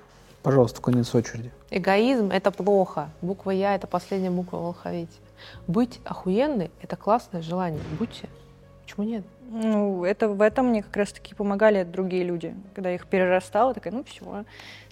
Пожалуйста, 0.44 0.80
конец 0.80 1.12
очереди. 1.14 1.50
Эгоизм— 1.70 2.30
это 2.32 2.52
плохо. 2.52 3.08
Буква 3.22 3.50
«Я»— 3.50 3.74
это 3.76 3.86
последняя 3.88 4.30
буква 4.30 4.58
в 4.58 4.66
алфавите. 4.66 5.18
Быть 5.66 6.00
охуенной— 6.04 6.70
это 6.80 6.94
классное 6.96 7.42
желание. 7.42 7.80
Будьте. 7.98 8.28
Почему 8.84 9.06
нет? 9.06 9.24
Ну, 9.50 10.04
это 10.04 10.28
в 10.28 10.40
этом 10.40 10.66
мне 10.66 10.82
как 10.82 10.96
раз-таки 10.96 11.34
помогали 11.34 11.82
другие 11.82 12.24
люди. 12.24 12.54
Когда 12.74 12.90
я 12.90 12.96
их 12.96 13.06
перерастала, 13.06 13.74
такая, 13.74 13.92
ну 13.92 14.04
все, 14.04 14.44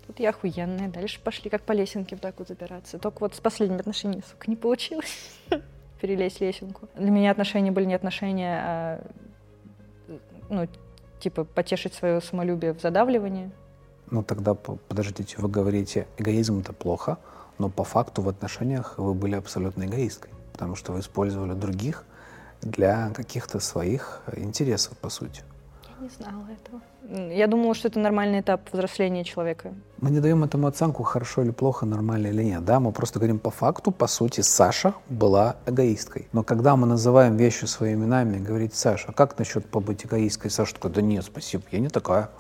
тут 0.07 0.21
я 0.21 0.31
охуенная. 0.31 0.89
Дальше 0.89 1.21
пошли 1.21 1.51
как 1.51 1.63
по 1.63 1.73
лесенке 1.73 2.17
вот 2.17 2.23
так 2.23 2.39
вот 2.39 2.49
забираться. 2.49 2.99
Только 2.99 3.21
вот 3.21 3.35
с 3.35 3.41
последними 3.41 3.81
отношениями, 3.81 4.23
сука, 4.29 4.51
не 4.51 4.57
получилось 4.57 5.31
перелезть 6.01 6.41
лесенку. 6.41 6.89
Для 6.95 7.11
меня 7.11 7.31
отношения 7.31 7.71
были 7.71 7.85
не 7.87 7.95
отношения, 7.95 8.61
а 8.65 9.07
ну, 10.49 10.69
типа, 11.21 11.45
потешить 11.45 11.95
свое 11.95 12.21
самолюбие 12.21 12.75
в 12.75 12.81
задавливании. 12.81 13.51
Ну, 14.11 14.23
тогда, 14.23 14.55
подождите, 14.55 15.37
вы 15.39 15.49
говорите, 15.49 16.07
эгоизм 16.19 16.61
это 16.61 16.73
плохо, 16.73 17.19
но 17.59 17.71
по 17.71 17.85
факту 17.85 18.23
в 18.23 18.29
отношениях 18.29 18.99
вы 18.99 19.15
были 19.15 19.37
абсолютно 19.37 19.85
эгоисткой, 19.85 20.31
потому 20.53 20.75
что 20.75 20.93
вы 20.93 21.01
использовали 21.01 21.55
других 21.55 22.05
для 22.61 23.11
каких-то 23.11 23.61
своих 23.61 24.23
интересов, 24.37 24.99
по 24.99 25.09
сути. 25.09 25.43
Я 26.03 26.09
не 26.09 26.15
знала 26.19 26.47
этого. 26.51 27.33
Я 27.33 27.47
думала, 27.47 27.75
что 27.75 27.87
это 27.87 28.01
нормальный 28.01 28.41
этап 28.41 28.73
взросления 28.73 29.23
человека. 29.23 29.73
Мы 29.99 30.11
не 30.11 30.19
даем 30.19 30.43
этому 30.43 30.67
оценку, 30.67 31.05
хорошо 31.05 31.43
или 31.43 31.53
плохо, 31.53 31.87
нормально 31.87 32.27
или 32.27 32.43
нет. 32.43 32.65
Да, 32.65 32.81
мы 32.81 32.91
просто 32.91 33.21
говорим 33.21 33.39
по 33.39 33.51
факту, 33.51 33.93
по 33.93 34.09
сути, 34.09 34.41
Саша 34.41 34.95
была 35.09 35.57
эгоисткой. 35.65 36.29
Но 36.33 36.43
когда 36.43 36.75
мы 36.75 36.89
называем 36.89 37.37
вещи 37.37 37.67
своими 37.67 38.01
именами, 38.01 38.39
говорить, 38.39 38.75
Саша, 38.75 39.11
а 39.11 39.13
как 39.13 39.39
насчет 39.39 39.65
побыть 39.67 40.05
эгоисткой? 40.05 40.51
Саша 40.51 40.75
такой, 40.75 40.91
да 40.91 41.03
нет, 41.03 41.25
спасибо, 41.25 41.63
я 41.71 41.79
не 41.79 41.89
такая. 41.89 42.31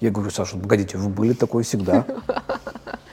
Я 0.00 0.10
говорю, 0.10 0.30
Саша, 0.30 0.58
погодите, 0.58 0.98
вы 0.98 1.08
были 1.08 1.32
такой 1.32 1.62
всегда. 1.62 2.04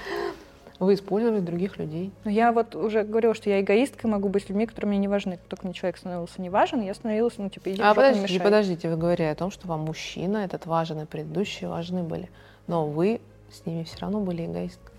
Вы 0.83 0.95
использовали 0.95 1.39
других 1.39 1.77
людей. 1.77 2.11
Ну, 2.25 2.31
я 2.31 2.51
вот 2.51 2.75
уже 2.75 3.03
говорила, 3.03 3.33
что 3.33 3.49
я 3.49 3.61
эгоистка, 3.61 4.07
могу 4.07 4.27
быть 4.27 4.43
с 4.43 4.49
людьми, 4.49 4.65
которые 4.65 4.89
мне 4.89 4.99
не 4.99 5.07
важны. 5.07 5.37
Как 5.37 5.45
только 5.47 5.65
мне 5.65 5.73
человек 5.73 5.97
становился 5.97 6.41
не 6.41 6.49
важен, 6.49 6.81
я 6.81 6.93
становилась, 6.93 7.35
ну, 7.37 7.49
типа, 7.49 7.71
иди 7.71 7.81
А 7.81 7.93
подождите, 7.93 8.39
подождите, 8.39 8.89
вы 8.89 8.97
говорили 8.97 9.27
о 9.27 9.35
том, 9.35 9.49
что 9.49 9.67
вам 9.67 9.81
мужчина 9.81 10.39
этот 10.39 10.65
важен, 10.65 10.99
и 10.99 11.05
предыдущие 11.05 11.69
важны 11.69 12.03
были. 12.03 12.29
Но 12.67 12.87
вы 12.87 13.21
с 13.49 13.65
ними 13.65 13.83
все 13.83 13.97
равно 13.99 14.19
были 14.19 14.45
эгоисткой. 14.45 14.93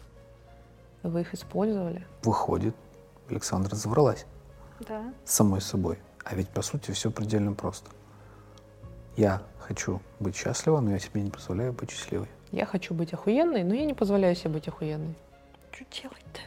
Вы 1.02 1.20
их 1.20 1.34
использовали. 1.34 2.06
Выходит, 2.22 2.74
Александра 3.28 3.76
завралась. 3.76 4.24
Да. 4.88 5.02
С 5.24 5.34
самой 5.34 5.60
собой. 5.60 5.98
А 6.24 6.34
ведь, 6.34 6.48
по 6.48 6.62
сути, 6.62 6.92
все 6.92 7.10
предельно 7.10 7.52
просто. 7.52 7.90
Я 9.16 9.42
хочу 9.58 10.00
быть 10.18 10.34
счастлива, 10.34 10.80
но 10.80 10.92
я 10.92 10.98
себе 10.98 11.20
не 11.20 11.30
позволяю 11.30 11.72
быть 11.72 11.90
счастливой. 11.90 12.28
Я 12.52 12.66
хочу 12.66 12.94
быть 12.94 13.12
охуенной, 13.12 13.64
но 13.64 13.74
я 13.74 13.84
не 13.84 13.94
позволяю 13.94 14.34
себе 14.34 14.50
быть 14.50 14.68
охуенной. 14.68 15.14
Что 15.74 15.84
делать-то? 16.02 16.40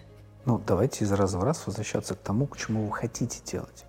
Ну, 0.46 0.62
давайте 0.66 1.04
из 1.04 1.12
раза 1.12 1.38
в 1.38 1.44
раз 1.44 1.68
возвращаться 1.68 2.16
к 2.16 2.20
тому, 2.20 2.48
к 2.48 2.58
чему 2.58 2.86
вы 2.86 2.96
хотите 2.96 3.40
делать. 3.46 3.86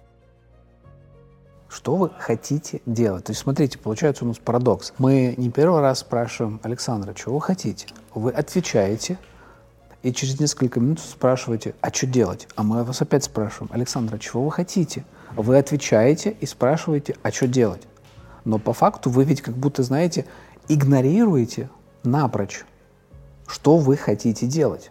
Что 1.69 1.95
вы 1.95 2.11
хотите 2.19 2.81
делать? 2.87 3.27
То 3.27 3.31
есть, 3.31 3.43
смотрите, 3.43 3.79
получается 3.79 4.25
у 4.25 4.29
нас 4.29 4.39
парадокс. 4.39 4.95
Мы 4.99 5.35
не 5.37 5.51
первый 5.51 5.81
раз 5.81 6.01
спрашиваем 6.01 6.59
Александра, 6.65 7.15
чего 7.15 7.37
вы 7.37 7.41
хотите? 7.41 7.87
Вы 8.15 8.33
отвечаете, 8.33 9.17
и 10.03 10.13
через 10.13 10.41
несколько 10.41 10.81
минут 10.81 10.99
спрашиваете, 10.99 11.77
а 11.83 11.93
что 11.93 12.07
делать? 12.07 12.49
А 12.57 12.65
мы 12.65 12.83
вас 12.83 13.01
опять 13.01 13.23
спрашиваем, 13.23 13.71
Александра, 13.73 14.19
чего 14.19 14.45
вы 14.45 14.51
хотите? 14.51 15.05
Вы 15.37 15.57
отвечаете 15.57 16.31
и 16.41 16.47
спрашиваете, 16.47 17.15
а 17.23 17.31
что 17.31 17.47
делать? 17.47 17.83
Но 18.45 18.59
по 18.59 18.73
факту 18.73 19.09
вы 19.09 19.23
ведь 19.23 19.43
как 19.43 19.55
будто, 19.55 19.85
знаете, 19.85 20.25
игнорируете 20.69 21.71
напрочь 22.03 22.65
что 23.49 23.79
вы 23.79 23.97
хотите 23.97 24.47
делать. 24.47 24.91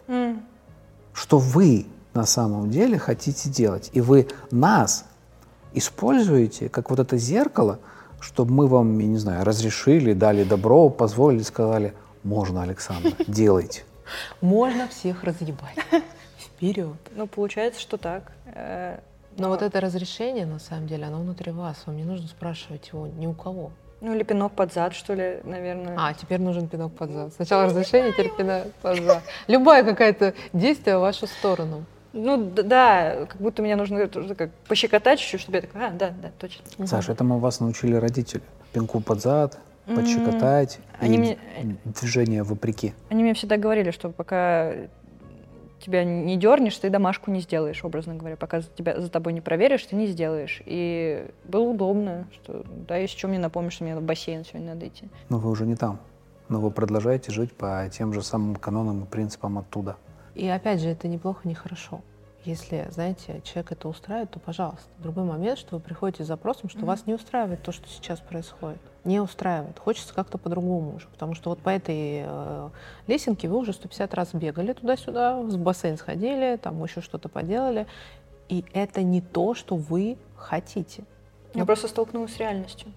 Что 1.18 1.40
вы 1.40 1.88
на 2.14 2.28
самом 2.28 2.70
деле 2.70 3.00
хотите 3.00 3.50
делать. 3.50 3.90
И 3.94 4.02
вы 4.02 4.28
нас 4.52 5.06
используете 5.74 6.70
как 6.70 6.92
вот 6.92 7.00
это 7.00 7.18
зеркало, 7.18 7.80
чтобы 8.20 8.54
мы 8.54 8.68
вам, 8.68 9.00
я 9.00 9.08
не 9.08 9.18
знаю, 9.18 9.44
разрешили, 9.44 10.14
дали 10.14 10.44
добро, 10.44 10.92
позволили, 10.92 11.42
сказали, 11.42 11.96
можно, 12.24 12.62
Александр, 12.62 13.14
делайте. 13.28 13.84
Можно 14.42 14.88
всех 14.90 15.24
разъебать. 15.24 15.76
Вперед. 16.38 16.96
Ну, 17.16 17.26
получается, 17.26 17.82
что 17.82 17.98
так. 17.98 18.32
Э, 18.46 19.00
Но 19.38 19.50
вот 19.50 19.64
это 19.64 19.82
разрешение, 19.82 20.46
на 20.46 20.60
самом 20.60 20.86
деле, 20.86 21.06
оно 21.06 21.20
внутри 21.20 21.52
вас. 21.52 21.78
Вам 21.88 21.98
не 21.98 22.04
нужно 22.04 22.28
спрашивать 22.28 22.90
его 22.90 23.08
ни 23.08 23.26
у 23.26 23.34
кого. 23.34 23.72
Ну 24.00 24.14
или 24.14 24.24
пинок 24.24 24.52
под 24.54 24.74
зад, 24.74 24.94
что 24.94 25.14
ли, 25.16 25.40
наверное. 25.44 25.96
А, 25.98 26.14
теперь 26.14 26.40
нужен 26.40 26.68
пинок 26.68 26.94
под 26.94 27.10
зад. 27.12 27.34
Сначала 27.34 27.66
разрешение, 27.66 28.12
теперь 28.14 28.32
пинок 28.36 28.72
под 28.82 28.98
зад. 29.04 29.24
Любое 29.48 29.84
какое-то 29.84 30.34
действие 30.54 30.98
в 30.98 31.02
вашу 31.02 31.26
сторону. 31.28 31.84
Ну 32.14 32.38
да, 32.52 33.26
как 33.28 33.42
будто 33.42 33.62
мне 33.62 33.76
нужно 33.76 34.08
как 34.08 34.52
пощекотать 34.68 35.20
чуть-чуть, 35.20 35.42
чтобы 35.42 35.58
я 35.58 35.62
такая, 35.62 35.88
а, 35.88 35.92
да, 35.92 36.10
да, 36.22 36.30
точно. 36.40 36.88
Саша, 36.88 37.12
этому 37.12 37.40
вас 37.40 37.60
научили 37.60 37.96
родители. 37.96 38.42
Пинку 38.72 39.02
под 39.02 39.22
зад, 39.22 39.58
подщекотать 39.86 40.80
Они 41.00 41.16
и 41.16 41.20
мне- 41.20 41.38
движение 41.86 42.44
вопреки. 42.44 42.94
Они 43.10 43.24
мне 43.24 43.34
всегда 43.34 43.58
говорили, 43.58 43.92
что 43.92 44.10
пока 44.10 44.74
тебя 45.80 46.04
не 46.04 46.38
дернешь, 46.38 46.78
ты 46.78 46.90
домашку 46.90 47.32
не 47.32 47.40
сделаешь, 47.40 47.84
образно 47.84 48.16
говоря. 48.16 48.36
Пока 48.36 48.62
за, 48.62 48.68
тебя, 48.70 49.00
за 49.00 49.10
тобой 49.10 49.34
не 49.34 49.42
проверишь, 49.42 49.86
ты 49.86 49.96
не 49.96 50.08
сделаешь. 50.08 50.62
И 50.66 51.28
было 51.46 51.64
удобно, 51.64 52.28
что 52.32 52.64
да, 52.88 52.98
если 52.98 53.18
что, 53.18 53.28
мне 53.28 53.40
напомнишь, 53.40 53.74
что 53.74 53.84
мне 53.84 53.96
в 53.96 54.02
бассейн 54.02 54.44
сегодня 54.44 54.74
надо 54.74 54.88
идти. 54.88 55.08
Но 55.30 55.40
вы 55.40 55.50
уже 55.50 55.66
не 55.66 55.76
там. 55.76 56.00
Но 56.50 56.62
вы 56.62 56.72
продолжаете 56.72 57.32
жить 57.32 57.54
по 57.54 57.90
тем 57.92 58.14
же 58.14 58.22
самым 58.22 58.56
канонам 58.56 59.04
и 59.04 59.06
принципам 59.06 59.58
оттуда. 59.58 59.98
И 60.36 60.48
опять 60.48 60.82
же, 60.82 60.90
это 60.90 61.08
неплохо, 61.08 61.48
не 61.48 61.56
хорошо. 61.56 62.02
Если, 62.48 62.88
знаете, 62.92 63.42
человек 63.44 63.74
это 63.74 63.90
устраивает, 63.90 64.32
то 64.32 64.40
пожалуйста. 64.40 64.88
Другой 65.00 65.26
момент, 65.26 65.60
что 65.60 65.76
вы 65.76 65.82
приходите 65.82 66.24
с 66.24 66.28
запросом, 66.28 66.70
что 66.70 66.86
вас 66.86 67.06
не 67.06 67.14
устраивает 67.14 67.62
то, 67.62 67.74
что 67.74 67.90
сейчас 67.90 68.22
происходит. 68.22 68.80
Не 69.04 69.20
устраивает. 69.20 69.78
Хочется 69.78 70.14
как-то 70.14 70.38
по-другому 70.38 70.96
уже. 70.96 71.10
Потому 71.10 71.34
что 71.34 71.50
вот 71.50 71.60
по 71.60 71.68
этой 71.68 72.24
э, 72.26 72.70
лесенке 73.08 73.50
вы 73.50 73.58
уже 73.58 73.74
150 73.74 74.14
раз 74.14 74.30
бегали 74.34 74.72
туда-сюда, 74.72 75.42
в 75.42 75.58
бассейн 75.58 75.98
сходили, 75.98 76.56
там 76.56 76.82
еще 76.82 77.02
что-то 77.02 77.28
поделали. 77.28 77.86
И 78.48 78.64
это 78.72 79.02
не 79.02 79.20
то, 79.20 79.54
что 79.54 79.76
вы 79.76 80.18
хотите. 80.38 81.04
Я 81.54 81.66
просто 81.66 81.90
столкнулась 81.90 82.34
с 82.34 82.38
реальностью. 82.38 82.94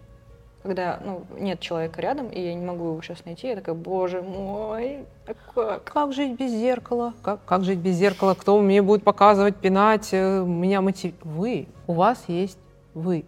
Когда 0.63 1.01
ну, 1.03 1.25
нет 1.39 1.61
человека 1.61 2.03
рядом, 2.03 2.29
и 2.29 2.41
я 2.41 2.55
не 2.55 2.65
могу 2.65 2.89
его 2.89 3.03
сейчас 3.03 3.25
найти, 3.25 3.49
я 3.49 3.57
такая, 3.57 3.75
боже 3.75 4.21
мой, 4.21 5.07
а 5.27 5.33
как? 5.55 5.85
Как 5.85 6.13
жить 6.13 6.39
без 6.39 6.51
зеркала? 6.51 7.15
Как, 7.23 7.43
как 7.47 7.65
жить 7.65 7.79
без 7.79 7.97
зеркала? 7.97 8.35
Кто 8.35 8.61
мне 8.61 8.83
будет 8.83 9.03
показывать, 9.03 9.57
пинать, 9.57 10.11
э, 10.13 10.45
меня 10.45 10.83
мотив... 10.83 11.15
Вы. 11.23 11.67
У 11.87 11.95
вас 11.95 12.25
есть 12.29 12.59
вы. 12.93 13.25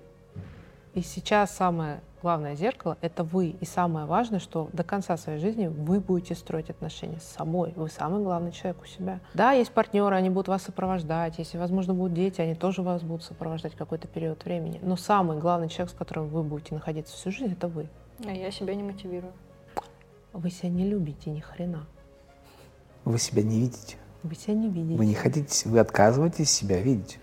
И 0.93 1.01
сейчас 1.01 1.57
самое 1.57 2.01
главное 2.23 2.55
зеркало— 2.55 2.97
это 3.01 3.25
вы. 3.25 3.49
И 3.61 3.65
самое 3.65 4.07
важное, 4.07 4.39
что 4.39 4.71
до 4.73 4.85
конца 4.85 5.17
своей 5.17 5.39
жизни 5.39 5.67
вы 5.67 6.01
будете 6.01 6.35
строить 6.35 6.71
отношения 6.71 7.19
с 7.19 7.37
собой. 7.37 7.73
Вы 7.77 7.91
самый 7.91 8.23
главный 8.23 8.53
человек 8.53 8.81
у 8.83 8.87
себя. 8.87 9.21
Да, 9.35 9.53
есть 9.53 9.73
партнеры, 9.73 10.15
они 10.15 10.31
будут 10.31 10.49
вас 10.49 10.63
сопровождать. 10.63 11.39
Если, 11.39 11.59
возможно, 11.59 11.93
будут 11.93 12.15
дети, 12.15 12.41
они 12.41 12.55
тоже 12.55 12.83
вас 12.83 13.03
будут 13.03 13.25
сопровождать 13.25 13.75
какой-то 13.75 14.09
период 14.09 14.45
времени. 14.45 14.81
Но 14.83 14.97
самый 14.97 15.39
главный 15.39 15.69
человек, 15.69 15.91
с 15.91 15.99
которым 15.99 16.29
вы 16.29 16.43
будете 16.43 16.75
находиться 16.75 17.15
всю 17.15 17.31
жизнь, 17.31 17.53
это 17.53 17.69
вы. 17.69 17.89
А 18.25 18.31
я 18.31 18.51
себя 18.51 18.75
не 18.75 18.83
мотивирую. 18.83 19.33
Вы 20.33 20.51
себя 20.51 20.71
не 20.71 20.89
любите 20.89 21.31
ни 21.31 21.41
хрена. 21.41 21.87
Вы 23.05 23.19
себя 23.19 23.43
не 23.43 23.61
видите. 23.61 23.97
Вы 24.23 24.35
себя 24.37 24.55
не 24.55 24.69
видите. 24.69 24.97
Вы 24.97 25.07
не 25.07 25.15
хотите, 25.15 25.69
вы 25.69 25.81
отказываетесь 25.81 26.51
себя 26.51 26.81
видеть. 26.81 27.19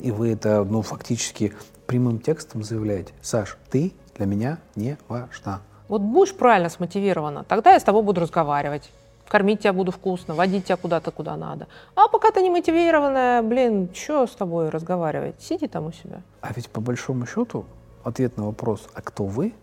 И 0.00 0.10
вы 0.10 0.32
это, 0.32 0.64
ну, 0.64 0.82
фактически 0.82 1.52
прямым 1.86 2.18
текстом 2.18 2.64
заявляете. 2.64 3.14
Саш, 3.22 3.56
ты 3.70 3.92
для 4.16 4.26
меня 4.26 4.58
не 4.76 4.96
важна. 5.08 5.60
Вот 5.88 6.02
будешь 6.02 6.34
правильно 6.34 6.68
смотивирована, 6.68 7.44
тогда 7.44 7.72
я 7.72 7.80
с 7.80 7.84
тобой 7.84 8.02
буду 8.02 8.20
разговаривать. 8.20 8.90
Кормить 9.28 9.60
тебя 9.60 9.72
буду 9.72 9.90
вкусно, 9.90 10.34
водить 10.34 10.66
тебя 10.66 10.76
куда-то, 10.76 11.10
куда 11.10 11.36
надо. 11.36 11.66
А 11.94 12.08
пока 12.08 12.30
ты 12.30 12.42
не 12.42 12.50
мотивированная, 12.50 13.42
блин, 13.42 13.88
что 13.94 14.26
с 14.26 14.34
тобой 14.34 14.68
разговаривать? 14.68 15.36
Сиди 15.40 15.66
там 15.66 15.86
у 15.86 15.92
себя. 15.92 16.22
А 16.40 16.52
ведь 16.52 16.68
по 16.68 16.80
большому 16.80 17.26
счету 17.26 17.64
ответ 18.02 18.36
на 18.36 18.46
вопрос, 18.46 18.86
а 18.94 19.00
кто 19.00 19.24
вы, 19.24 19.54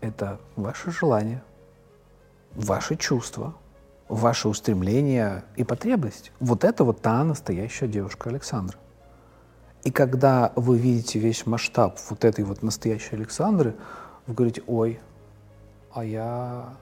это 0.00 0.38
ваше 0.56 0.90
желание, 0.90 1.42
ваши 2.54 2.96
чувства, 2.96 3.54
ваши 4.08 4.48
устремления 4.48 5.44
и 5.56 5.64
потребность. 5.64 6.32
Вот 6.40 6.64
это 6.64 6.84
вот 6.84 7.02
та 7.02 7.22
настоящая 7.22 7.88
девушка 7.88 8.30
Александра. 8.30 8.76
И 9.84 9.90
когда 9.90 10.52
вы 10.56 10.78
видите 10.78 11.18
весь 11.18 11.46
масштаб 11.46 11.98
вот 12.10 12.24
этой 12.24 12.44
вот 12.44 12.62
настоящей 12.62 13.16
Александры, 13.16 13.74
вы 14.26 14.34
говорите, 14.34 14.62
ой, 14.66 15.00
а 15.92 16.04
я, 16.04 16.74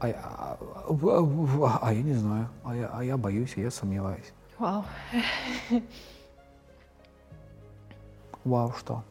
а 0.00 0.08
я, 0.08 0.14
а, 0.24 0.58
а- 0.58 1.78
а 1.82 1.92
я 1.92 2.02
не 2.02 2.14
знаю, 2.14 2.48
а 2.64 2.74
я, 2.74 2.88
а 2.92 3.04
я 3.04 3.16
боюсь, 3.16 3.52
а 3.56 3.60
я 3.60 3.70
сомневаюсь. 3.70 4.32
Вау. 4.58 4.84
Вау, 8.44 8.72
что? 8.78 9.02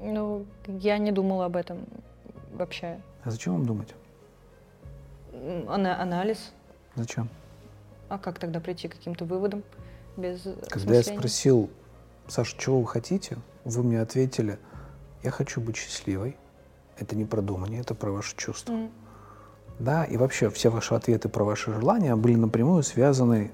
Ну, 0.00 0.44
я 0.66 0.98
не 0.98 1.12
думала 1.12 1.46
об 1.46 1.56
этом 1.56 1.86
вообще. 2.54 3.00
А 3.24 3.30
зачем 3.30 3.54
вам 3.54 3.66
думать? 3.66 3.94
Ана- 5.68 6.00
анализ. 6.00 6.52
Зачем? 6.96 7.28
А 8.08 8.18
как 8.18 8.38
тогда 8.38 8.60
прийти 8.60 8.88
к 8.88 8.92
каким-то 8.96 9.24
выводам 9.24 9.62
без 10.16 10.42
Когда 10.42 10.94
я 10.94 11.00
осмысления? 11.00 11.18
спросил, 11.18 11.70
Саша, 12.32 12.56
чего 12.56 12.80
вы 12.80 12.86
хотите, 12.86 13.36
вы 13.66 13.82
мне 13.82 14.00
ответили, 14.00 14.58
я 15.22 15.30
хочу 15.30 15.60
быть 15.60 15.76
счастливой. 15.76 16.38
Это 16.96 17.14
не 17.14 17.26
про 17.26 17.42
думание, 17.42 17.82
это 17.82 17.94
про 17.94 18.10
ваши 18.10 18.34
чувства. 18.38 18.72
М. 18.72 18.90
Да, 19.78 20.04
и 20.04 20.16
вообще 20.16 20.48
все 20.48 20.70
ваши 20.70 20.94
ответы 20.94 21.28
про 21.28 21.44
ваши 21.44 21.74
желания 21.74 22.16
были 22.16 22.36
напрямую 22.36 22.84
связаны 22.84 23.50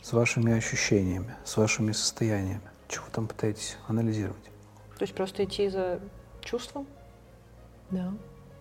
с 0.00 0.14
вашими 0.14 0.54
ощущениями, 0.56 1.36
с 1.44 1.58
вашими 1.58 1.92
состояниями. 1.92 2.62
Чего 2.88 3.04
вы 3.04 3.10
там 3.10 3.26
пытаетесь 3.26 3.76
анализировать? 3.86 4.44
То 4.96 5.02
есть 5.02 5.14
просто 5.14 5.44
идти 5.44 5.68
за 5.68 6.00
чувством, 6.40 6.86
Да. 7.90 8.14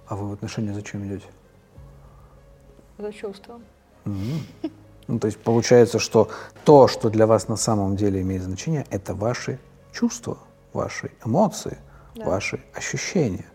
А 0.07 0.17
вы 0.17 0.31
в 0.31 0.33
отношения 0.33 0.73
зачем 0.73 1.07
идете? 1.07 1.27
за 2.97 3.13
чувством. 3.13 3.63
Мгм. 4.03 4.41
Ну, 5.07 5.19
то 5.19 5.27
есть 5.27 5.37
получается, 5.39 5.99
что 5.99 6.29
то, 6.63 6.87
что 6.87 7.09
для 7.09 7.27
вас 7.27 7.47
на 7.47 7.57
самом 7.57 7.95
деле 7.95 8.21
имеет 8.21 8.43
значение, 8.43 8.85
это 8.89 9.13
ваши 9.13 9.59
чувства, 9.91 10.37
ваши 10.73 11.11
эмоции, 11.23 11.77
Да. 12.15 12.25
ваши 12.25 12.63
ощущения. 12.73 13.45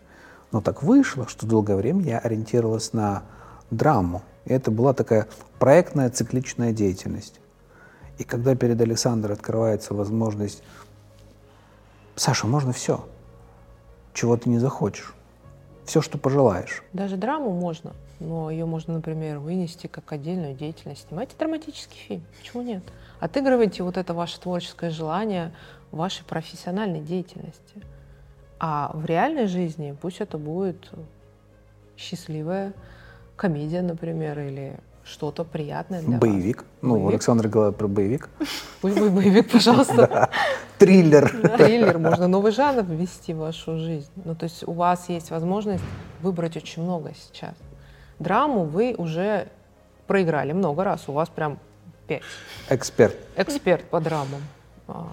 Но 0.51 0.61
так 0.61 0.83
вышло, 0.83 1.27
что 1.27 1.45
долгое 1.45 1.75
время 1.75 2.03
я 2.03 2.19
ориентировалась 2.19 2.93
на 2.93 3.23
драму. 3.69 4.21
И 4.45 4.53
это 4.53 4.71
была 4.71 4.93
такая 4.93 5.27
проектная 5.59 6.09
цикличная 6.09 6.71
деятельность. 6.71 7.39
И 8.17 8.23
когда 8.23 8.55
перед 8.55 8.79
Александрой 8.81 9.35
открывается 9.35 9.93
возможность, 9.93 10.63
Саша, 12.15 12.47
можно 12.47 12.71
все, 12.73 13.05
чего 14.13 14.37
ты 14.37 14.49
не 14.49 14.59
захочешь, 14.59 15.13
все, 15.85 16.01
что 16.01 16.17
пожелаешь. 16.17 16.83
Даже 16.93 17.17
драму 17.17 17.51
можно, 17.51 17.93
но 18.19 18.49
ее 18.49 18.65
можно, 18.65 18.93
например, 18.95 19.39
вынести 19.39 19.87
как 19.87 20.11
отдельную 20.11 20.53
деятельность. 20.53 21.07
Снимайте 21.07 21.35
драматический 21.37 21.97
фильм, 21.97 22.23
почему 22.39 22.63
нет? 22.63 22.83
Отыгрывайте 23.19 23.83
вот 23.83 23.97
это 23.97 24.13
ваше 24.13 24.39
творческое 24.39 24.89
желание 24.89 25.51
в 25.91 25.97
вашей 25.97 26.23
профессиональной 26.25 27.01
деятельности. 27.01 27.81
А 28.59 28.91
в 28.93 29.05
реальной 29.05 29.47
жизни 29.47 29.95
пусть 29.99 30.21
это 30.21 30.37
будет 30.37 30.89
счастливая 31.97 32.73
комедия, 33.35 33.81
например, 33.81 34.39
или 34.39 34.79
что-то 35.11 35.43
приятное 35.43 36.01
для 36.01 36.17
боевик. 36.17 36.57
вас. 36.57 36.65
Ну, 36.81 36.93
Боевик. 36.93 37.09
Александр 37.11 37.47
говорит 37.47 37.77
про 37.77 37.87
боевик. 37.87 38.29
Пусть 38.81 38.97
будет 38.97 39.11
боевик, 39.11 39.51
пожалуйста. 39.51 40.29
Триллер. 40.79 41.29
Триллер, 41.57 41.97
можно 41.99 42.27
новый 42.27 42.51
жанр 42.51 42.83
ввести 42.83 43.33
в 43.33 43.37
вашу 43.37 43.77
жизнь. 43.77 44.09
Ну, 44.25 44.33
то 44.35 44.45
есть 44.45 44.67
у 44.67 44.71
вас 44.71 45.09
есть 45.09 45.29
возможность 45.31 45.83
выбрать 46.21 46.57
очень 46.57 46.81
много 46.83 47.11
сейчас. 47.15 47.53
Драму 48.19 48.63
вы 48.63 48.95
уже 48.97 49.47
проиграли 50.07 50.53
много 50.53 50.83
раз, 50.83 51.07
у 51.07 51.11
вас 51.11 51.29
прям 51.29 51.59
пять. 52.07 52.23
Эксперт. 52.69 53.15
Эксперт 53.35 53.83
по 53.85 53.99
драмам. 53.99 54.41
А, 54.87 55.07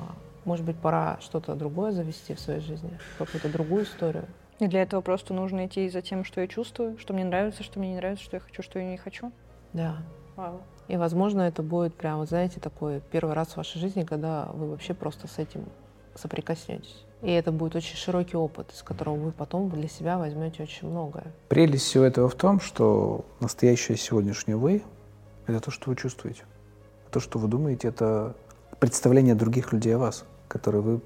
Может 0.45 0.65
быть, 0.65 0.77
пора 0.77 1.19
что-то 1.21 1.55
другое 1.55 1.93
завести 1.93 2.35
в 2.35 2.41
своей 2.41 2.61
жизни, 2.61 2.91
какую-то 3.19 3.49
другую 3.49 3.85
историю. 3.85 4.25
И 4.59 4.67
для 4.67 4.83
этого 4.83 5.01
просто 5.03 5.35
нужно 5.35 5.67
идти 5.67 5.89
за 5.89 6.03
тем, 6.03 6.25
что 6.25 6.41
я 6.41 6.49
чувствую, 6.49 6.99
что 6.99 7.15
мне 7.15 7.25
нравится, 7.25 7.63
что 7.63 7.79
мне 7.79 7.91
не 7.91 7.97
нравится, 7.97 8.25
что 8.25 8.37
я 8.37 8.41
хочу, 8.41 8.63
что 8.63 8.79
я 8.81 8.87
не 8.87 8.97
хочу. 8.97 9.31
Да. 9.73 9.97
Вау. 10.37 10.61
И, 10.89 10.97
возможно, 10.97 11.43
это 11.43 11.63
будет 11.63 11.95
прям, 11.95 12.19
вот 12.19 12.29
знаете, 12.29 12.61
такой 12.61 13.01
первый 13.11 13.35
раз 13.35 13.49
в 13.49 13.57
вашей 13.59 13.79
жизни, 13.81 14.05
когда 14.05 14.47
вы 14.55 14.71
вообще 14.71 14.95
просто 14.95 15.29
с 15.29 15.39
этим 15.39 15.65
соприкоснетесь. 16.15 17.05
И 17.21 17.31
это 17.31 17.51
будет 17.53 17.75
очень 17.77 17.97
широкий 17.97 18.37
опыт, 18.37 18.73
из 18.73 18.83
которого 18.83 19.17
вы 19.17 19.33
потом 19.33 19.69
для 19.71 19.89
себя 19.89 20.19
возьмете 20.19 20.63
очень 20.63 20.89
многое. 20.89 21.27
Прелесть 21.49 21.85
всего 21.85 22.05
этого 22.05 22.29
в 22.29 22.35
том, 22.35 22.61
что 22.61 23.25
настоящее 23.41 23.97
сегодняшнее 23.97 24.57
вы— 24.57 24.83
это 25.47 25.61
то, 25.61 25.71
что 25.71 25.91
вы 25.91 25.97
чувствуете. 25.97 26.45
То, 27.11 27.21
что 27.21 27.39
вы 27.39 27.49
думаете, 27.49 27.89
это 27.89 28.35
представление 28.79 29.35
других 29.35 29.73
людей 29.73 29.97
о 29.97 29.99
вас, 29.99 30.25
которые 30.47 30.83
вы 30.83 31.01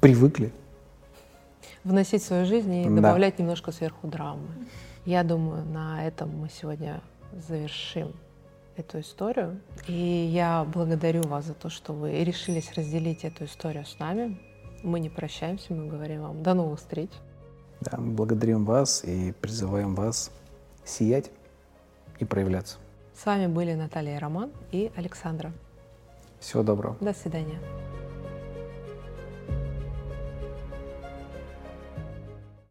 привыкли. 0.00 0.52
Вносить 1.84 2.22
в 2.22 2.26
свою 2.26 2.44
жизнь 2.44 2.74
и 2.74 2.84
Да. 2.88 2.96
добавлять 2.96 3.38
немножко 3.38 3.72
сверху 3.72 4.06
драмы. 4.08 4.48
Я 5.04 5.22
думаю, 5.22 5.64
на 5.64 6.04
этом 6.06 6.30
мы 6.36 6.48
сегодня 6.50 7.00
завершим 7.32 8.12
эту 8.76 9.00
историю. 9.00 9.60
И 9.86 9.92
я 9.92 10.64
благодарю 10.64 11.22
вас 11.22 11.46
за 11.46 11.54
то, 11.54 11.68
что 11.68 11.92
вы 11.92 12.24
решились 12.24 12.72
разделить 12.74 13.24
эту 13.24 13.44
историю 13.44 13.84
с 13.84 13.98
нами. 13.98 14.40
Мы 14.82 15.00
не 15.00 15.10
прощаемся, 15.10 15.74
мы 15.74 15.88
говорим 15.88 16.22
вам 16.22 16.42
до 16.42 16.54
новых 16.54 16.78
встреч. 16.78 17.10
Да, 17.80 17.98
мы 17.98 18.12
благодарим 18.12 18.64
вас 18.64 19.04
и 19.04 19.32
призываем 19.32 19.94
вас 19.94 20.30
сиять 20.84 21.30
и 22.18 22.24
проявляться. 22.24 22.78
С 23.14 23.26
вами 23.26 23.46
были 23.46 23.74
Наталья 23.74 24.18
Роман 24.18 24.50
и 24.72 24.90
Александра. 24.96 25.52
Всего 26.40 26.62
доброго. 26.62 26.96
До 27.00 27.12
свидания. 27.12 27.58